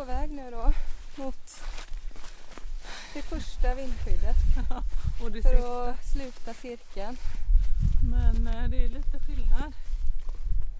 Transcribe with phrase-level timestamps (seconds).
[0.00, 0.72] på väg nu då
[1.22, 1.60] mot
[3.14, 4.36] det första vindskyddet
[5.22, 5.90] Och det för sista.
[5.90, 7.16] att sluta cirkeln.
[8.10, 9.72] Men eh, det är lite skillnad.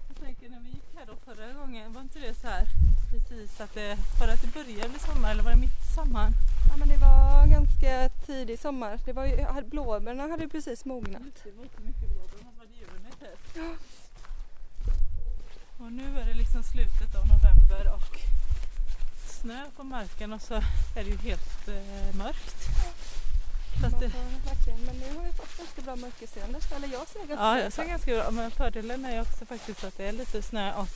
[0.07, 2.65] Jag tänker när vi gick här då förra gången, var inte det så här
[3.11, 6.33] precis att det, för att det började bli sommar eller var det mitt i sommaren?
[6.69, 8.99] Ja, men det var ganska tidig sommar.
[9.05, 11.21] Det var ju, hade- blåbärna hade precis mognat.
[11.43, 13.57] Det var inte mycket blå, de var juni typ.
[15.79, 18.19] Och nu är det liksom slutet av november och
[19.41, 20.53] snö på marken och så
[20.95, 22.55] är det ju helt eh, mörkt.
[23.81, 24.07] Fast det,
[24.45, 26.59] verkligen- Men nu har vi fått ganska bra mörkerseende.
[26.75, 28.31] Eller jag ser ganska ja, jag ser ganska bra.
[28.31, 30.87] Men fördelen är ju också faktiskt att det är lite snö och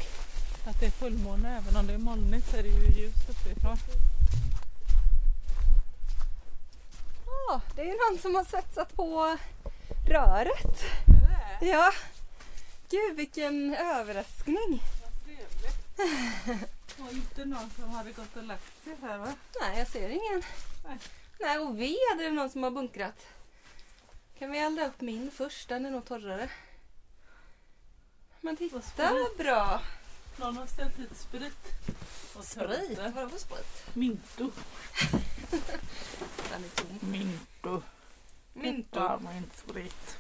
[0.68, 1.58] att det är fullmåne.
[1.58, 3.78] Även om det är molnigt så är det ju ljus uppifrån.
[7.26, 9.38] Ja, det är ju någon som har svetsat på
[10.08, 10.84] röret.
[11.62, 11.92] Ja.
[12.90, 14.84] Gud vilken överraskning.
[15.04, 16.70] Vad trevligt.
[17.00, 19.34] Och inte någon som hade gått och lagt sig här va?
[19.62, 20.44] Nej, jag ser ingen.
[20.86, 20.98] Nej.
[21.40, 23.28] Nej, och ved är det någon som har bunkrat.
[24.40, 25.70] Kan vi elda upp min först?
[25.70, 26.50] Den är nog torrare.
[28.42, 29.82] Men titta vad bra!
[30.38, 31.68] Någon har ställt hit sprit.
[32.36, 32.70] Och Sprit?
[32.70, 33.12] tömt det.
[33.16, 33.96] Vadå för sprit?
[33.96, 34.52] Minto.
[36.50, 37.00] Den är tom.
[37.02, 37.82] Minto.
[38.54, 39.00] Minto.
[39.00, 40.18] Ja, min sprit.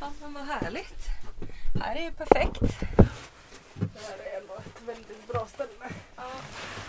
[0.00, 1.06] Ja, men vad härligt.
[1.80, 2.60] Här är ju perfekt.
[3.80, 5.88] Det här är ändå ett väldigt bra ställe.
[6.16, 6.30] Ja,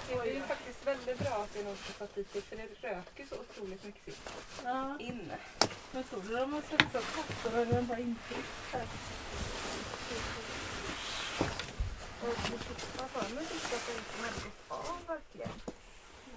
[0.07, 2.55] det är ju faktiskt väldigt bra att det är någon som satt dit det, för
[2.55, 4.31] det röker så otroligt mycket sitt
[4.63, 5.37] Ja, inne.
[5.91, 8.87] men tror du de har svetsat katter eller den bara intryckt här?
[12.21, 12.27] Och
[12.97, 15.49] jag för mig tyckte att det inte hade gått av verkligen.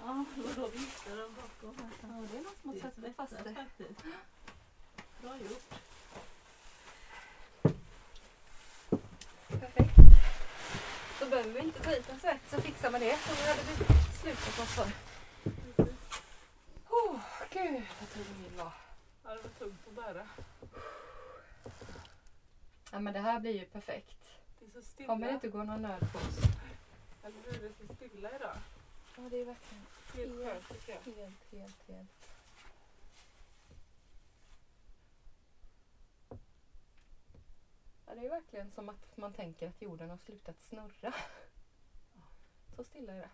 [0.05, 1.91] Ja, och då viftar de bakom här.
[2.01, 3.43] Ja, det är någon som har satt fast
[3.77, 3.85] det.
[5.21, 5.73] Bra gjort.
[9.59, 9.95] Perfekt.
[11.19, 13.11] Då behöver vi inte ta hit en svets så fixar man det.
[13.11, 14.91] Hade vi slutat oss för.
[16.89, 18.71] Oh, gud vad tung min var.
[19.23, 20.27] Ja, det var tungt att bära.
[22.91, 24.17] Ja men det här blir ju perfekt.
[24.59, 25.07] Det är så stilla.
[25.07, 26.37] Kommer det inte gå någon nöd på oss?
[27.23, 27.59] Eller hur?
[27.59, 28.57] Det är så stilla idag.
[29.17, 31.03] Ja det är verkligen Helt jag.
[31.03, 32.34] helt, helt, helt.
[38.15, 41.13] Det är verkligen som att man tänker att jorden har slutat snurra.
[42.75, 43.29] Så stilla är det.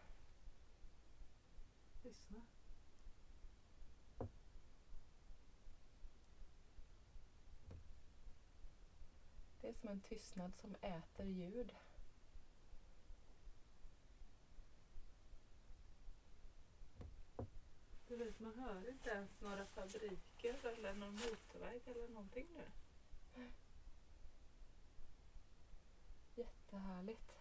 [2.04, 2.42] Lyssna.
[9.62, 11.76] Det är som en tystnad som äter ljud.
[18.08, 22.66] Du vet, man hör inte ens några fabriker eller någon motorväg eller någonting nu.
[26.72, 27.32] Jättehärligt.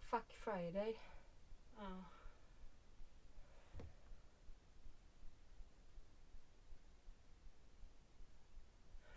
[0.00, 0.98] Fuck Friday.
[1.76, 2.04] Ja.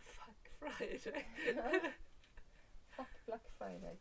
[0.06, 1.26] Fuck Friday.
[2.96, 3.98] Fuck Black Friday.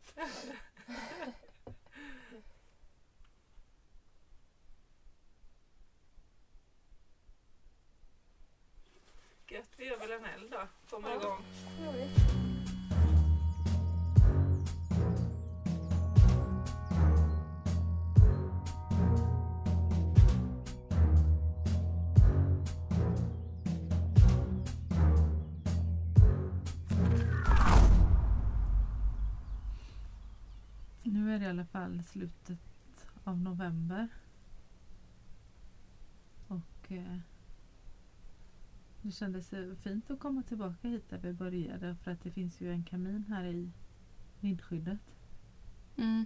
[9.47, 10.67] Gött, vi gör väl en eld då.
[10.89, 11.15] Kommer Ja.
[11.15, 12.44] igång.
[31.15, 32.59] Nu är det i alla fall slutet
[33.23, 34.07] av november.
[36.47, 37.17] Och eh,
[39.01, 42.61] det kändes eh, fint att komma tillbaka hit där vi började för att det finns
[42.61, 43.71] ju en kamin här i
[44.39, 44.99] vindskyddet.
[45.97, 46.25] Mm.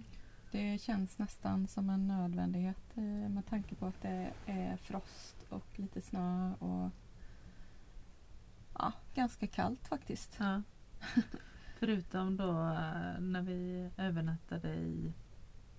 [0.50, 5.78] Det känns nästan som en nödvändighet eh, med tanke på att det är frost och
[5.78, 6.90] lite snö och
[8.74, 10.36] ja, ganska kallt faktiskt.
[10.38, 10.62] Ja.
[11.80, 15.12] Förutom då eh, när vi övernattade i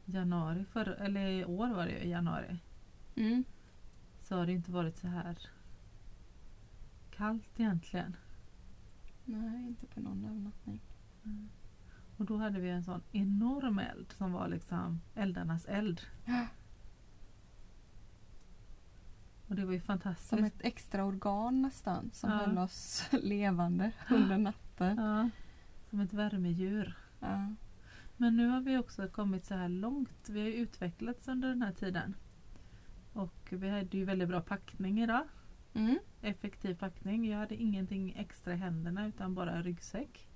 [0.05, 2.57] januari, för, eller i år var det ju i januari,
[3.15, 3.43] Mm.
[4.21, 5.37] så har det inte varit så här
[7.11, 8.15] kallt egentligen.
[9.25, 10.79] Nej, inte på någon övernattning.
[12.17, 16.01] Och då hade vi en sån enorm eld som var liksom eldarnas eld.
[16.25, 16.47] Ja.
[19.47, 20.29] Och det var ju fantastiskt.
[20.29, 22.35] Som ett extra organ nästan som Ja.
[22.37, 24.97] höll oss levande under natten.
[24.97, 25.29] ja,
[25.91, 26.97] som ett värmedjur.
[27.19, 27.55] Ja.
[28.17, 30.29] Men nu har vi också kommit så här långt.
[30.29, 32.15] Vi har utvecklats under den här tiden.
[33.13, 35.27] Och vi hade ju väldigt bra packning idag.
[35.73, 35.99] Mm.
[36.21, 37.29] Effektiv packning.
[37.29, 40.27] Jag hade ingenting extra i händerna utan bara ryggsäck.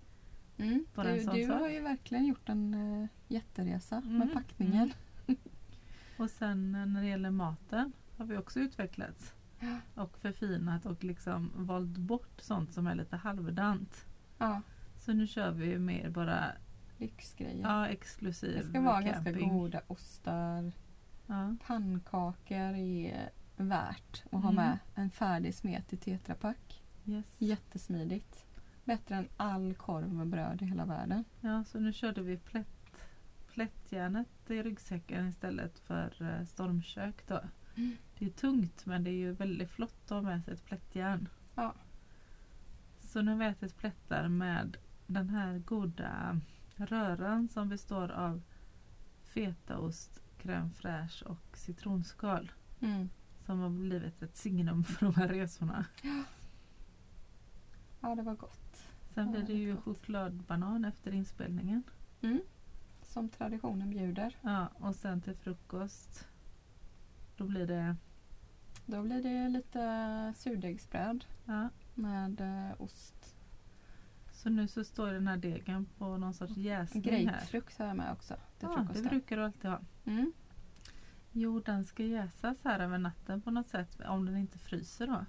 [0.58, 0.86] Mm.
[0.96, 4.94] Bara Du, du har ju verkligen gjort en uh, jätteresa Mm, med packningen.
[6.18, 9.34] Och sen eh, när det gäller maten har vi också utvecklats.
[9.60, 10.04] Ja.
[10.04, 14.06] Och förfinat och liksom valt bort sånt som är lite halvdant.
[14.38, 14.62] Ja,
[15.06, 16.52] Så nu kör vi mer bara
[16.98, 17.62] lyxgrejer.
[17.64, 19.50] ja, exklusiv det ska vara ganska camping.
[19.50, 20.72] goda ostar.
[21.28, 21.56] Ja.
[21.68, 24.56] Pannkakor är värt att ha Mm.
[24.56, 26.84] med en färdig smet i tetrapack.
[27.06, 27.26] Yes.
[27.38, 28.46] Jättesmidigt.
[28.84, 31.24] Bättre än all korv med bröd i hela världen.
[31.42, 33.08] Ja, så nu körde vi plätt,
[33.54, 37.42] plättjärnet i ryggsäcken istället för eh, stormkök då.
[37.76, 37.98] Mm.
[38.20, 41.30] Det är tungt men det är ju väldigt flott att ha med sig ett plättjärn.
[41.56, 41.74] Ja.
[43.00, 46.40] Så nu har vi ätit plättar med den här goda
[46.76, 48.42] röran som består av
[49.24, 52.52] fetaost, crème fraîche och citronskal.
[52.80, 53.10] Mm.
[53.46, 55.86] Som har blivit ett signum för de här resorna.
[58.02, 58.88] Ja, det var gott.
[59.14, 59.84] Sen Ja, blir det ju gott.
[59.84, 61.84] chokladbanan efter inspelningen.
[62.22, 62.42] Mm.
[63.04, 64.38] Som traditionen bjuder.
[64.42, 66.28] Ja, och sen till frukost
[67.38, 67.96] då blir det
[68.86, 71.70] Då blir det lite surdegsbröd ja.
[71.94, 73.15] med eh, ost.
[74.46, 77.24] Så nu så står den här degen på någon sorts jäsning här.
[77.24, 79.10] Grapefrukt har jag med också till Ja, det frukosten.
[79.10, 79.80] brukar du alltid ha.
[80.06, 80.34] Mm.
[81.32, 85.26] Jo, den ska jäsas här över natten på något sätt om den inte fryser då.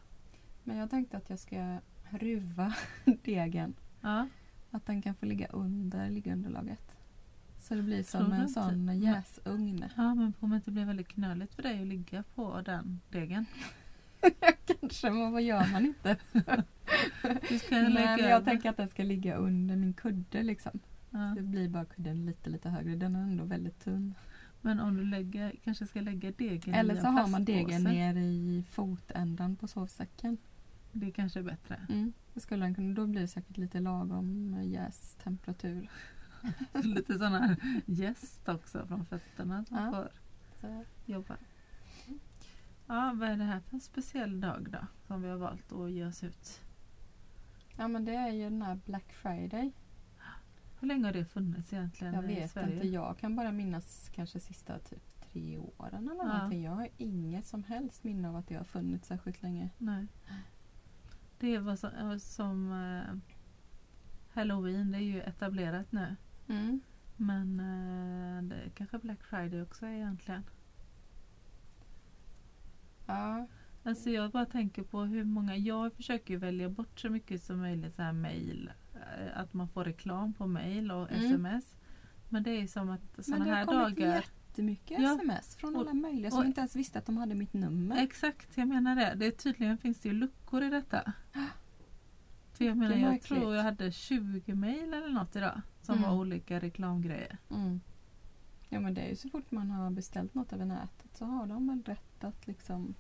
[0.64, 1.78] Men jag tänkte att jag ska
[2.10, 2.74] ruva
[3.24, 3.74] degen.
[4.00, 4.28] Ja,
[4.70, 6.96] Att den kan få ligga under liggunderlaget.
[7.60, 9.84] Så det blir som en sån jäsugn.
[9.96, 13.46] ja men kommer det inte bli väldigt knöligt för dig att ligga på den degen?
[14.80, 16.16] Kanske, men vad gör man inte?
[17.70, 20.80] Lägga men jag tänker att den ska ligga under min kudde liksom.
[21.10, 21.18] ja.
[21.36, 22.96] Det blir bara kudden lite, lite högre.
[22.96, 24.14] Den är ändå väldigt tunn.
[24.60, 27.82] Men om du lägger, kanske ska lägga degen i Eller en så har man degen
[27.84, 30.38] ner i fotändan på sovsäcken.
[30.92, 31.80] Det kanske är bättre.
[31.88, 32.12] Mm.
[32.34, 35.88] Det skulle den kunna, då blir det säkert lite lagom jästemperatur.
[36.72, 39.90] Lite sån här gäst också från fötterna som Ja.
[39.90, 40.08] får
[40.60, 40.84] Så.
[41.12, 41.36] jobba.
[42.86, 44.78] Ja, vad är det här för en speciell dag då?
[45.06, 46.60] Som vi har valt att ge oss ut.
[47.76, 49.72] Ja men det är ju den här Black Friday.
[50.80, 52.74] Hur länge har det funnits egentligen Jag i vet Sverige?
[52.74, 56.32] inte, jag kan bara minnas kanske sista typ tre åren eller Ja.
[56.36, 56.62] någonting.
[56.64, 59.70] Jag har inget som helst minne av att det har funnits särskilt länge.
[59.78, 60.06] Nej.
[61.38, 63.16] Det var så, eh, som eh,
[64.34, 66.16] Halloween, det är ju etablerat nu.
[66.48, 66.80] Mm.
[67.16, 70.42] Men eh, det är kanske Black Friday också egentligen.
[73.06, 73.46] Ja,
[73.84, 77.58] Alltså jag bara tänker på hur många, jag försöker ju välja bort så mycket som
[77.58, 78.70] möjligt så här mail.
[78.94, 81.24] eh, Att man får reklam på mail och Mm.
[81.24, 81.76] sms.
[82.28, 84.14] Men det är som att men sådana det har här kommit dagar.
[84.14, 85.14] jättemycket Ja.
[85.14, 87.96] sms från Och- alla möjliga som och- inte ens visste att de hade mitt nummer.
[88.02, 89.14] Exakt, jag menar det.
[89.16, 91.12] det tydligen finns det ju luckor i detta.
[92.52, 93.24] För jag menar, jag märkligt.
[93.40, 95.60] tror jag hade 20 mail eller något idag.
[95.82, 96.10] Som Mm.
[96.10, 97.38] var olika reklamgrejer.
[97.50, 97.80] Mm.
[98.68, 101.46] Ja men det är ju så fort man har beställt något över nätet så har
[101.46, 102.94] de väl rätt att liksom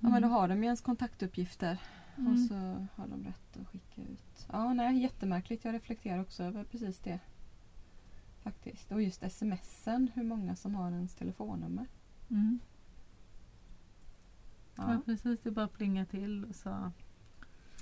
[0.00, 1.78] Ja men då har de ju ens kontaktuppgifter
[2.14, 2.48] och Mm.
[2.48, 2.54] så
[2.94, 4.46] har de rätt att skicka ut.
[4.52, 5.64] Ja nej jättemärkligt.
[5.64, 7.18] Jag reflekterar också över precis det.
[8.42, 8.92] Faktiskt.
[8.92, 11.86] Och just smsen, hur många som har ens telefonnummer.
[12.30, 12.58] Mm.
[14.76, 14.92] Ja.
[14.94, 15.00] Ja.
[15.04, 16.44] precis, det bara plingar till.
[16.44, 16.90] och Så.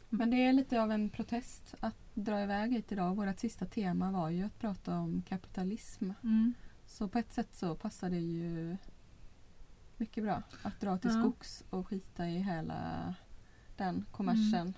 [0.08, 3.16] Men det är lite av en protest att dra iväg hit idag.
[3.16, 6.10] Vårt sista tema var ju att prata om kapitalism.
[6.22, 6.54] Mm.
[6.86, 8.76] Så på ett sätt så passar det ju
[10.00, 11.20] mycket bra att dra till Ja.
[11.20, 13.14] skogs och skita i hela
[13.76, 14.60] den kommersen.
[14.60, 14.74] Mm.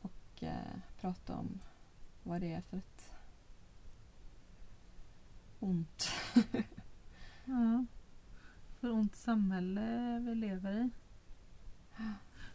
[0.00, 1.60] Och eh, prata om
[2.22, 3.10] vad det är för ett
[5.60, 6.08] ont.
[7.48, 7.84] Ja.
[8.80, 10.90] För ont samhälle vi lever i.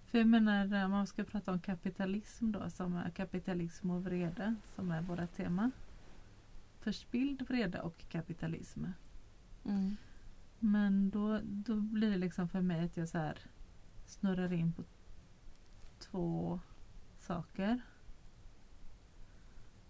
[0.05, 4.55] För jag menar, om man ska prata om kapitalism då, som är kapitalism och vrede,
[4.75, 5.71] som är våra tema.
[6.79, 8.85] Förspilld vrede och kapitalism.
[9.65, 9.97] Mm.
[10.63, 13.37] Men då, då blir det liksom för mig att jag så här
[14.05, 14.83] snurrar in på
[15.99, 16.59] två
[17.19, 17.81] saker.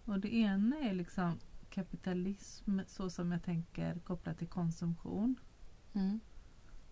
[0.04, 1.38] Och det ena är liksom
[1.70, 5.36] kapitalism så som jag tänker kopplat till konsumtion
[5.94, 6.20] Mm.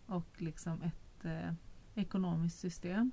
[0.07, 1.53] och liksom ett eh,
[1.95, 3.13] ekonomiskt system.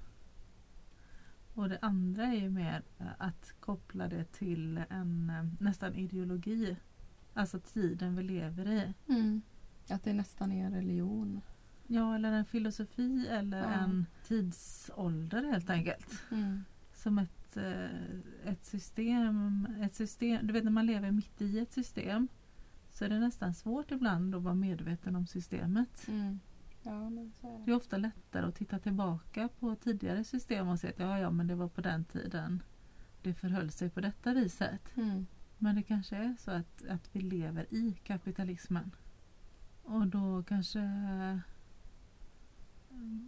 [1.53, 6.77] Och det andra är ju mer eh, att koppla det till en eh, nästan ideologi.
[7.33, 8.93] Alltså tiden vi lever i.
[9.13, 9.41] Mm.
[9.89, 11.41] Att det nästan är en religion.
[11.87, 13.69] Ja, eller en filosofi eller Ja.
[13.69, 16.23] en tidsålder helt enkelt.
[16.31, 16.63] Mm.
[16.93, 19.67] Som ett, eh, ett system.
[19.81, 20.47] Ett system.
[20.47, 22.27] Du vet när man lever mitt i ett system
[22.91, 26.07] så är det nästan svårt ibland att vara medveten om systemet.
[26.07, 26.39] Mm.
[26.83, 26.91] Ja
[27.41, 27.71] Det det.
[27.71, 31.47] är ofta lättare att titta tillbaka på tidigare system och se att ja, ja, men
[31.47, 32.63] det var på den tiden
[33.21, 34.97] det förhöll sig på detta viset.
[34.97, 35.27] Mm.
[35.57, 38.91] Men det kanske är så att, att vi lever i kapitalismen.
[39.87, 40.79] Och då kanske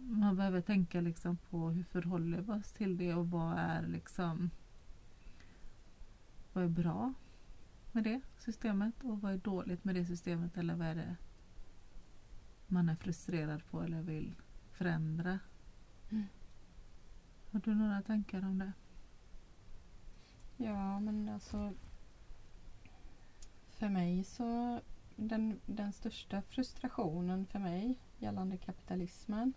[0.08, 4.50] man behöver tänka liksom på hur förhåller vi oss till det och vad är liksom
[6.52, 7.14] vad är bra
[7.92, 11.16] med det systemet och vad är dåligt med det systemet eller vad är det
[12.66, 14.34] man är frustrerad på eller vill
[14.72, 15.38] förändra.
[16.10, 16.24] Mm.
[17.50, 18.72] Har du några tankar om det?
[20.56, 21.74] Ja, men alltså
[23.68, 24.80] för mig så
[25.28, 29.52] den, den största frustrationen för mig gällande kapitalismen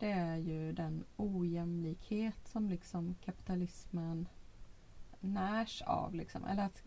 [0.00, 4.28] det är ju den ojämlikhet som liksom kapitalismen
[5.20, 6.14] närs av.
[6.14, 6.44] Liksom.
[6.44, 6.82] Eller att,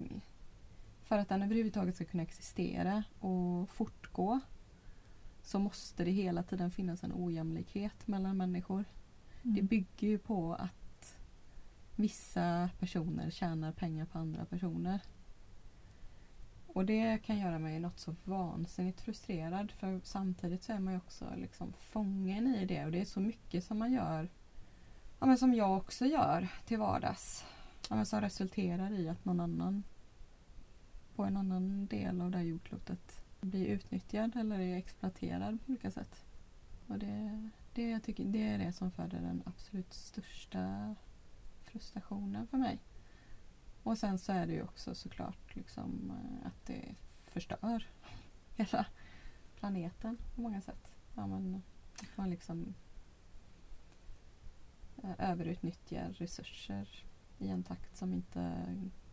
[1.04, 4.40] för att den överhuvudtaget ska kunna existera och fortgå
[5.42, 8.86] så måste det hela tiden finnas en ojämlikhet mellan människor.
[9.44, 9.56] Mm.
[9.56, 11.16] Det bygger ju på att
[11.96, 15.00] vissa personer tjänar pengar på andra personer.
[16.74, 21.00] Och det kan göra mig något så vansinnigt frustrerad för samtidigt så är man ju
[21.00, 24.30] också liksom fången i det och det är så mycket som man gör
[25.24, 27.46] ja, men som jag också gör till vardags.
[27.90, 29.84] Ja, men som resulterar i att någon annan
[31.16, 35.92] på en annan del av det här jordklotet blir utnyttjad eller är exploaterad på olika
[35.92, 36.26] sätt.
[36.88, 40.96] Och det, det, jag tycker, det är det som föder den absolut största
[41.64, 42.80] frustrationen för mig.
[43.84, 46.96] Och sen så är det ju också såklart liksom eh, att det
[47.28, 47.88] förstör
[48.56, 48.86] hela
[49.60, 50.92] planeten på många sätt.
[51.16, 51.64] Ja, men,
[52.00, 52.74] att man liksom
[55.04, 57.06] eh, överutnyttjar resurser
[57.40, 58.66] i en takt som inte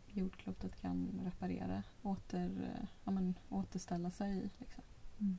[0.07, 4.51] jordklotet kan reparera, åter, eh, ja, men, återställa sig i.
[4.59, 4.83] Liksom.
[5.19, 5.39] Mm.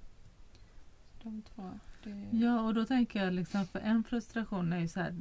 [1.23, 4.99] De två, det, Ja, och då tänker jag liksom för en frustration är ju så
[4.99, 5.15] här,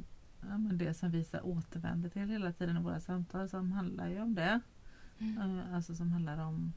[0.49, 4.21] ja, men det som vi återvänder till hela tiden i våra samtal som handlar ju
[4.21, 4.59] om det.
[5.19, 5.37] Mm.
[5.59, 6.73] Eh, Alltså som handlar om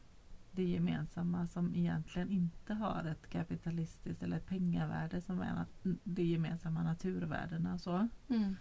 [0.53, 6.23] det gemensamma som egentligen inte har ett kapitalistiskt eller ett pengavärde som är nat- de
[6.25, 7.79] gemensamma naturvärdena.
[7.79, 8.09] Så.
[8.29, 8.57] Mm.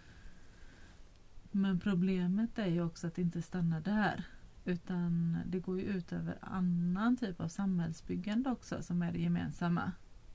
[1.51, 4.23] Men problemet är ju också att det inte stannar där.
[4.65, 9.91] Utan det går ju ut över annan typ av samhällsbyggande också som är det gemensamma.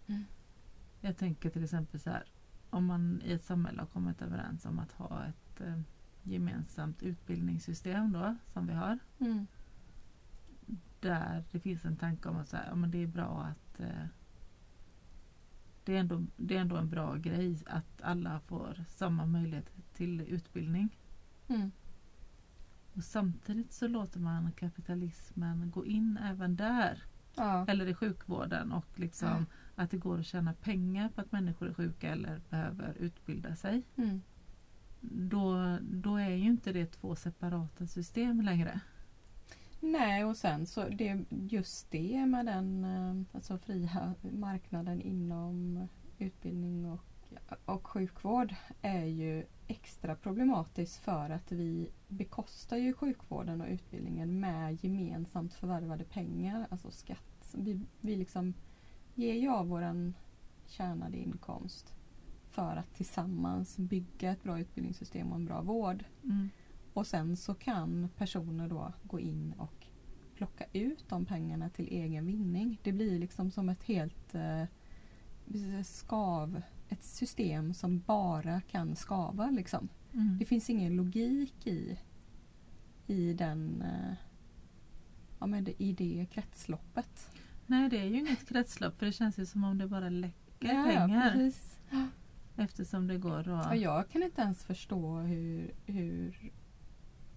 [0.06, 0.24] Mm.
[1.00, 2.24] Jag tänker till exempel så här.
[2.70, 5.80] Om man i ett samhälle har kommit överens om att ha ett eh,
[6.22, 8.98] gemensamt utbildningssystem då som vi har.
[9.18, 9.46] Mm.
[11.00, 13.80] Där det finns en tanke om att så här, ja, men det är bra att
[13.80, 14.06] eh,
[15.84, 20.20] det, är ändå, det är ändå en bra grej att alla får samma möjlighet till
[20.20, 20.96] utbildning.
[21.48, 21.70] Mm.
[22.94, 27.04] Och samtidigt så låter man kapitalismen gå in även där.
[27.36, 27.66] Ja.
[27.68, 29.46] Eller i sjukvården och liksom.
[29.78, 33.82] Att det går att tjäna pengar på att människor är sjuka eller behöver utbilda sig.
[33.96, 34.22] Mm.
[35.00, 38.80] Då, då är ju inte det två separata system längre.
[39.80, 46.86] Nej, och sen så det, just det med den eh, alltså fria marknaden inom utbildning
[46.86, 47.04] och,
[47.64, 54.84] och sjukvård är ju extra problematiskt för att vi bekostar ju sjukvården och utbildningen med
[54.84, 57.54] gemensamt förvärvade pengar, alltså skatt.
[57.54, 58.54] Vi, vi liksom
[59.18, 60.14] ger ju av våran
[60.66, 61.94] tjänade inkomst
[62.50, 66.04] för att tillsammans bygga ett bra utbildningssystem och en bra vård.
[66.24, 66.48] Mm.
[66.92, 69.86] Och sen så kan personer då gå in och
[70.34, 72.80] plocka ut de pengarna till egen vinning.
[72.82, 74.64] Det blir liksom som ett helt eh,
[75.84, 79.88] skav, ett system som bara kan skava liksom.
[80.14, 80.38] Mm.
[80.38, 81.98] Det finns ingen logik i,
[83.06, 84.14] i den eh,
[85.38, 87.30] ja, men det, i det kretsloppet.
[87.70, 90.34] Nej det är ju inget kretslopp för det känns ju som om det bara läcker
[90.74, 91.30] Ja, pengar.
[91.32, 91.78] precis.
[92.56, 93.66] Eftersom det går att...
[93.66, 96.50] Och jag kan inte ens förstå hur, hur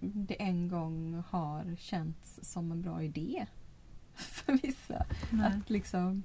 [0.00, 3.46] det en gång har känts som en bra idé
[4.14, 5.06] för vissa.
[5.30, 5.46] Nej.
[5.46, 6.22] Att liksom,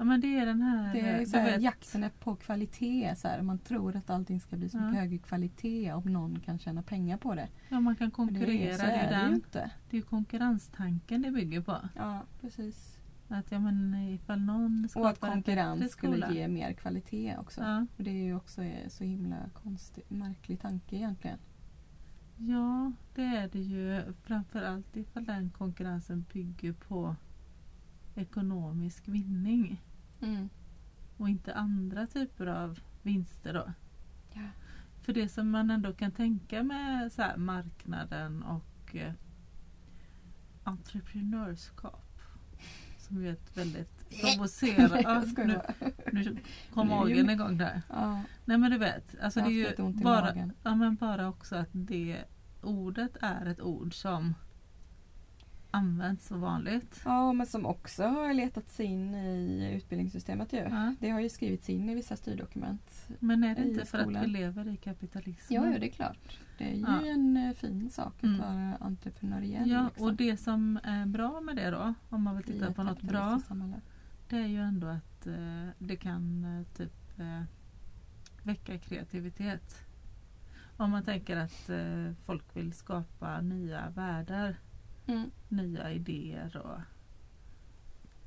[0.00, 0.92] Ja men det är den här...
[0.94, 3.14] det är du så här, jakten är på kvalitet.
[3.16, 3.42] Så här.
[3.42, 5.00] Man tror att allting ska bli så mycket Ja.
[5.00, 7.48] högre kvalitet om någon kan tjäna pengar på det.
[7.68, 8.76] Ja man kan konkurrera.
[8.76, 9.70] Det är, är det ju den, inte.
[9.90, 11.76] det är konkurrenstanken det bygger på.
[11.96, 12.98] Ja, precis.
[13.28, 17.60] Att ja men ifall någon Och att en konkurrens skulle ge mer kvalitet också.
[17.60, 17.86] Ja.
[17.96, 21.38] Och det är ju också en så himla konstig, märklig tanke egentligen.
[22.36, 24.02] ja det är det ju.
[24.22, 27.16] Framförallt ifall den konkurrensen bygger på
[28.14, 29.80] ekonomisk vinning.
[30.20, 30.48] Mm.
[31.16, 33.72] Och inte andra typer av vinster då.
[34.32, 34.48] Ja.
[35.02, 39.12] För det som man ändå kan tänka med så marknaden och eh,
[40.64, 42.08] entreprenörskap
[42.98, 45.34] som är ett väldigt provocerande...
[45.44, 45.60] Nu,
[46.12, 46.36] nu
[46.74, 47.82] kom magen igång där.
[47.88, 51.68] Ja, Nej men du vet, alltså det är ju bara, ja, men bara också att
[51.72, 52.24] det
[52.62, 54.34] ordet är ett ord som
[55.70, 57.00] används så vanligt.
[57.04, 60.58] ja, men som också har letat sig in i utbildningssystemet ju.
[60.58, 60.94] Ja.
[61.00, 63.08] Det har ju skrivits in i vissa styrdokument.
[63.20, 64.22] Men är det inte för att skolan.
[64.22, 65.62] vi lever i kapitalismen?
[65.64, 66.38] Ja, ja, det är klart.
[66.58, 67.06] Det är ju Ja.
[67.06, 68.38] en eh, fin sak att Mm.
[68.40, 69.70] vara entreprenöriell.
[69.70, 72.82] Ja, liksom, och det som är bra med det då, om man vill titta på
[72.82, 73.40] något bra,
[74.28, 76.92] det är ju ändå att eh, det kan eh, typ
[78.42, 79.74] väcka kreativitet.
[80.76, 81.70] Om man tänker att
[82.24, 84.56] folk vill skapa nya världar,
[85.08, 85.30] Mm.
[85.48, 86.80] nya idéer och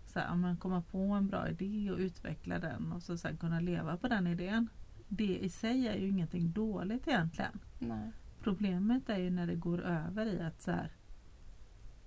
[0.06, 3.60] så här, man kommer på en bra idé och utveckla den och så sen kunna
[3.60, 4.70] leva på den idén.
[5.08, 7.60] Det i sig är ju ingenting dåligt egentligen.
[7.80, 8.12] Nej.
[8.44, 10.92] Problemet är ju när det går över i att så här,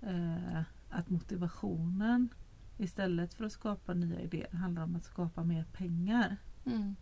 [0.01, 2.29] eh, att motivationen
[2.77, 6.37] istället för att skapa nya idéer handlar om att skapa mer pengar.
[6.65, 6.95] Mm.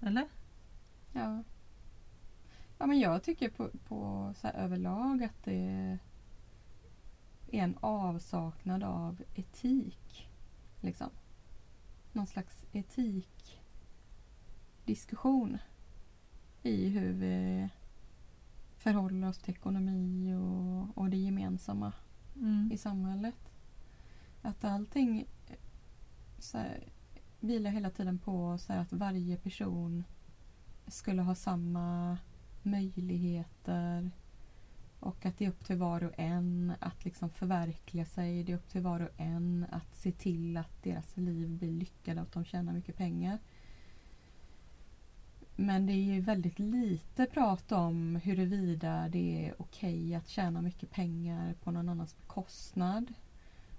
[0.00, 0.28] Eller?
[1.12, 1.44] Ja.
[2.78, 5.98] ja, men jag tycker på, på så överlag att det är
[7.58, 10.28] en avsaknad av etik.
[10.80, 11.10] Liksom.
[12.12, 15.58] Någon slags etikdiskussion
[16.62, 17.68] i hur vi
[18.76, 21.92] förhåller oss till ekonomi och, och det gemensamma
[22.36, 22.72] Mm.
[22.72, 23.52] i samhället.
[24.42, 25.56] Att allting eh,
[26.38, 26.84] så här,
[27.40, 30.04] vilar hela tiden på så att varje person
[30.86, 32.18] skulle ha samma
[32.62, 34.10] möjligheter
[35.02, 38.42] och att det är upp till var och en att liksom förverkliga sig.
[38.42, 42.20] Det är upp till var och en att se till att deras liv blir lyckade
[42.20, 43.38] och att de tjänar mycket pengar.
[45.56, 50.90] Men det är ju väldigt lite prat om huruvida det är okej att tjäna mycket
[50.90, 53.14] pengar på någon annans bekostnad.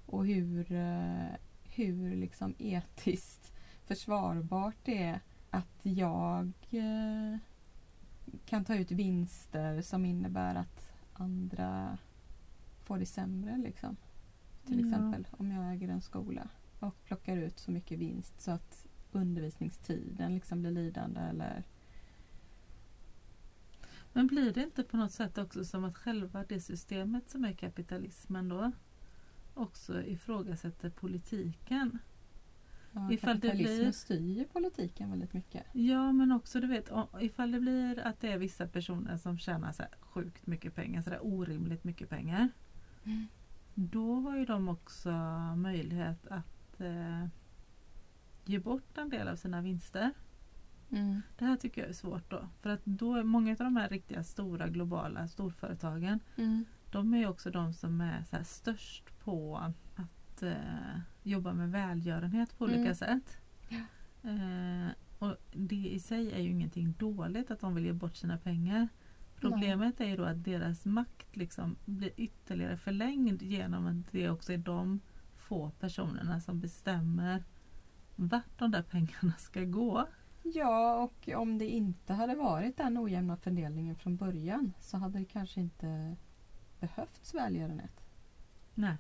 [0.06, 3.51] Och hur, eh, hur liksom etiskt
[3.86, 7.38] försvarbart det är att jag eh,
[8.46, 10.83] kan ta ut vinster som innebär att
[11.24, 11.98] andra
[12.84, 13.58] får det sämre.
[13.58, 13.95] Liksom.
[14.65, 14.86] Till Ja.
[14.86, 20.36] exempel om jag äger en skola och plockar ut så mycket vinst så att undervisningstiden
[20.36, 21.63] liksom blir lidande eller
[24.13, 27.54] Men blir det inte på något sätt också som att själva det systemet som är
[27.54, 28.71] kapitalismen då
[29.54, 32.00] också ifrågasätter politiken?
[32.93, 35.63] Ja, Ifall det blir- styr politiken väldigt mycket.
[35.73, 39.71] Ja men också du vet ifall det blir att det är vissa personer som tjänar
[39.71, 42.49] så sjukt mycket pengar, så där orimligt mycket pengar.
[43.03, 43.27] Mm.
[43.75, 45.12] Då har ju de också
[45.58, 47.25] möjlighet att eh,
[48.45, 50.12] ge bort en del av sina vinster.
[50.91, 51.21] Mm.
[51.38, 52.47] Det här tycker jag är svårt då.
[52.62, 56.65] För att då många av de här riktiga stora globala storföretagen Mm.
[56.91, 59.99] de är ju också de som är så störst på att
[60.41, 62.96] eh, jobba med välgörenhet på olika Mm.
[62.96, 63.38] sätt.
[63.69, 63.78] Ja.
[64.30, 68.38] Eh, och det i sig är ju ingenting dåligt att de vill ge bort sina
[68.38, 68.88] pengar.
[69.39, 74.54] Problemet är ju då att deras makt liksom blir ytterligare förlängd genom att det också
[74.54, 75.00] är de
[75.38, 77.43] få personerna som bestämmer
[78.15, 80.08] vart de där pengarna ska gå.
[80.43, 85.26] Ja, och om det inte hade varit den ojämna fördelningen från början så hade det
[85.26, 86.15] kanske inte
[86.80, 88.02] behövts välgörenhet.
[88.74, 88.98] Nej.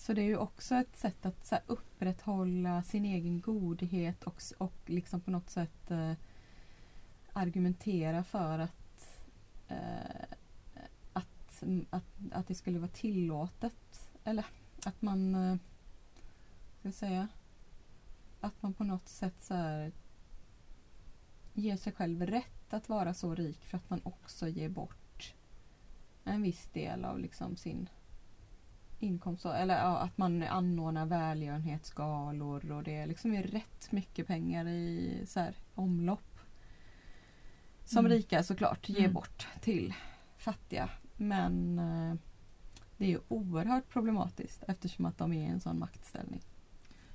[0.00, 4.42] Så det är ju också ett sätt att så här, upprätthålla sin egen godhet och,
[4.58, 6.12] och liksom på något sätt eh,
[7.32, 9.22] argumentera för att,
[9.68, 10.36] eh,
[11.12, 14.10] att, att, att det skulle vara tillåtet.
[14.24, 14.46] Eller
[14.84, 15.56] att man, eh,
[16.78, 17.28] ska jag säga,
[18.40, 19.92] att man på något sätt så här,
[21.54, 25.34] ger sig själv rätt att vara så rik för att man också ger bort
[26.24, 27.88] en viss del av liksom sin
[29.02, 29.46] inkomst.
[29.46, 35.40] Eller ja, att man anordnar välgörenhetsgalor och det liksom är rätt mycket pengar i så
[35.40, 36.38] här, omlopp.
[37.84, 38.12] Som Mm.
[38.12, 39.12] rika såklart ger Mm.
[39.12, 39.94] bort till
[40.36, 40.90] fattiga.
[41.16, 42.14] Men eh,
[42.96, 46.40] det är ju oerhört problematiskt eftersom att de är i en sån maktställning.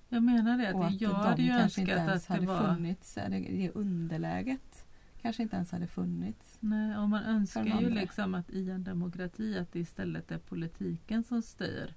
[0.10, 2.34] Jag menar det Och att jag hade de ju kanske inte önskat ens att det
[2.34, 3.13] hade var funnits.
[3.13, 4.85] Det, det underläget
[5.25, 6.57] kanske inte ens hade funnits.
[6.59, 11.23] Nej, och man önskar ju liksom att i en demokrati att det istället är politiken
[11.23, 11.93] som styr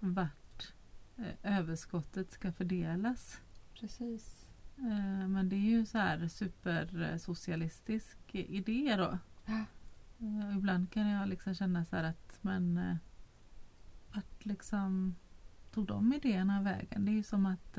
[0.00, 0.72] vart
[1.16, 3.40] eh, överskottet ska fördelas.
[3.80, 4.50] Precis.
[4.76, 9.18] Eh, men det är ju så här supersocialistisk idé då.
[9.44, 9.64] Ja.
[10.18, 12.98] Eh, ibland kan jag liksom känna så här att men
[14.14, 15.14] vart liksom
[15.72, 17.04] tog de idéerna vägen?
[17.04, 17.78] Det är ju som att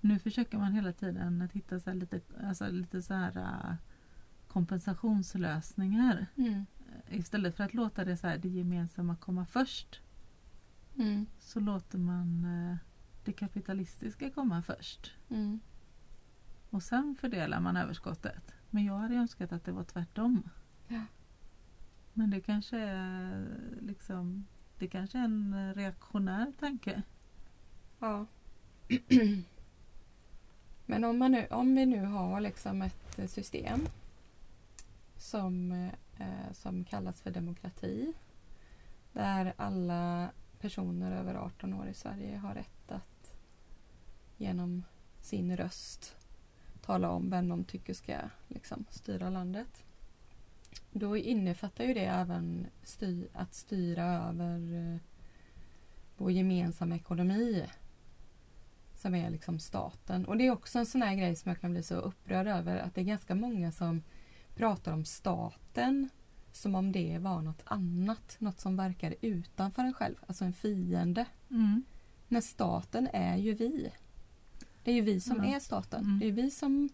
[0.00, 3.74] nu försöker man hela tiden att hitta så här lite, alltså lite så här eh,
[4.48, 6.26] kompensationslösningar.
[6.36, 6.66] Mm.
[7.10, 10.00] Istället för att låta det, så här, det gemensamma komma först.
[10.96, 11.26] Mm.
[11.38, 12.76] så låter man eh,
[13.24, 15.12] det kapitalistiska komma först.
[15.28, 15.60] Mm.
[16.70, 18.54] Och sen fördelar man överskottet.
[18.70, 20.50] Men jag hade önskat att det var tvärtom.
[20.88, 21.02] Ja.
[22.12, 23.46] Men det kanske är
[23.80, 24.46] liksom
[24.78, 27.02] det kanske är en reaktionär tanke.
[27.98, 28.26] Ja.
[30.90, 33.88] Men om, man nu, om vi nu har liksom ett system
[35.16, 35.72] som,
[36.18, 38.12] eh, som kallas för demokrati
[39.12, 43.32] där alla personer över 18 år i Sverige har rätt att
[44.36, 44.84] genom
[45.20, 46.16] sin röst
[46.82, 48.16] tala om vem de tycker ska
[48.48, 49.84] liksom, styra landet.
[50.92, 55.00] Då innefattar ju det även styr, att styra över eh,
[56.16, 57.66] vår gemensamma ekonomi
[59.00, 60.24] som är liksom staten.
[60.24, 62.76] Och det är också en sån här grej som jag kan bli så upprörd över
[62.76, 64.02] att det är ganska många som
[64.54, 66.08] pratar om staten
[66.52, 71.26] som om det var något annat, något som verkar utanför en själv, alltså en fiende.
[71.50, 71.82] Mm.
[72.28, 73.90] När staten är ju vi.
[74.84, 75.56] Det är ju vi som Ja.
[75.56, 76.04] är staten.
[76.04, 76.18] Mm.
[76.18, 76.88] Det är vi som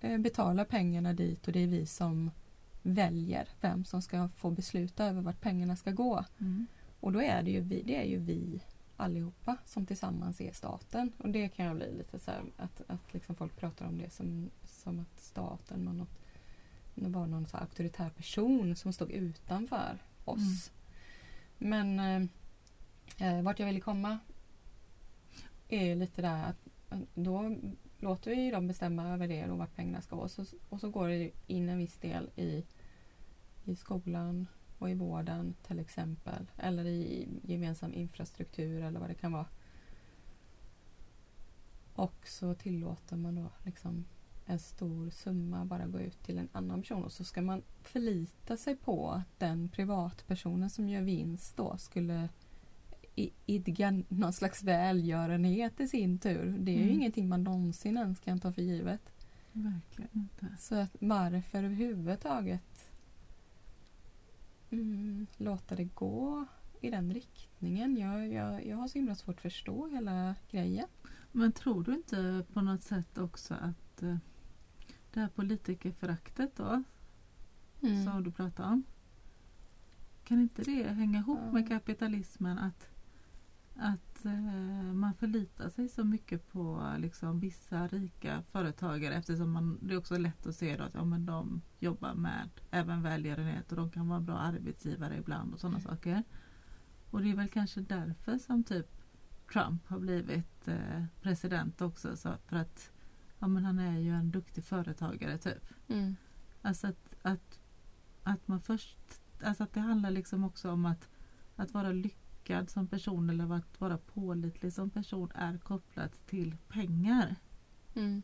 [0.00, 2.30] eh, betalar pengarna dit och det är vi som
[2.82, 6.24] väljer vem som ska få besluta över vart pengarna ska gå.
[6.38, 6.66] Mm.
[7.00, 8.60] Och då är det ju vi, det är ju vi
[9.00, 11.12] allihopa som tillsammans är staten.
[11.18, 14.10] Och det kan jag bli lite så här att, att liksom folk pratar om det
[14.10, 16.18] som, som att staten var något
[16.94, 20.70] var någon så auktoritär person som stod utanför oss.
[21.58, 22.22] Men eh,
[23.28, 24.18] eh, vart jag ville komma
[25.68, 26.68] är lite där att
[27.14, 27.56] då
[27.98, 30.22] låter vi dem bestämma över det och vart pengarna ska gå.
[30.22, 32.64] Och så, och så går det in en viss del i,
[33.64, 34.46] i skolan
[34.78, 36.46] och i vården till exempel.
[36.56, 39.46] Eller i gemensam infrastruktur eller vad det kan vara.
[41.94, 44.04] Och så tillåter man då liksom
[44.46, 48.56] en stor summa bara gå ut till en annan person och så ska man förlita
[48.56, 52.28] sig på att den privatpersonen som gör vinst då skulle
[53.46, 56.56] idga någon slags välgörenhet i sin tur.
[56.60, 56.94] Det är ju Mm.
[56.94, 59.12] ingenting man någonsin ens kan ta för givet.
[59.52, 60.56] Verkligen inte.
[60.58, 62.77] Så att varför överhuvudtaget
[64.70, 66.46] mm, låta det gå
[66.80, 67.96] i den riktningen?
[67.96, 70.88] Jag, jag, jag har så himla svårt att förstå hela grejen.
[71.32, 74.16] Men tror du inte på något sätt också att eh,
[75.12, 76.82] det här politikerföraktet då
[77.82, 78.04] Mm.
[78.04, 78.82] som du pratade om.
[80.24, 82.88] Kan inte det hänga ihop med kapitalismen att,
[83.76, 89.94] att eh, man förlitar sig så mycket på liksom, vissa rika företagare eftersom man, det
[89.94, 93.90] är också lätt att se att ja, men de jobbar med även välgörenhet och de
[93.90, 96.22] kan vara bra arbetsgivare ibland och sådana saker.
[97.10, 98.86] Och det är väl kanske därför som typ
[99.52, 102.90] Trump har blivit eh, president också så för att
[103.38, 105.64] ja, men han är ju en duktig företagare typ.
[105.88, 106.16] Mm.
[106.62, 107.60] Alltså att, att,
[108.22, 108.98] att man först,
[109.42, 111.08] alltså att det handlar liksom också om att,
[111.56, 111.92] att vara
[112.48, 117.36] lyckad som person eller att vara pålitlig som person är kopplat till pengar.
[117.94, 118.22] Mm.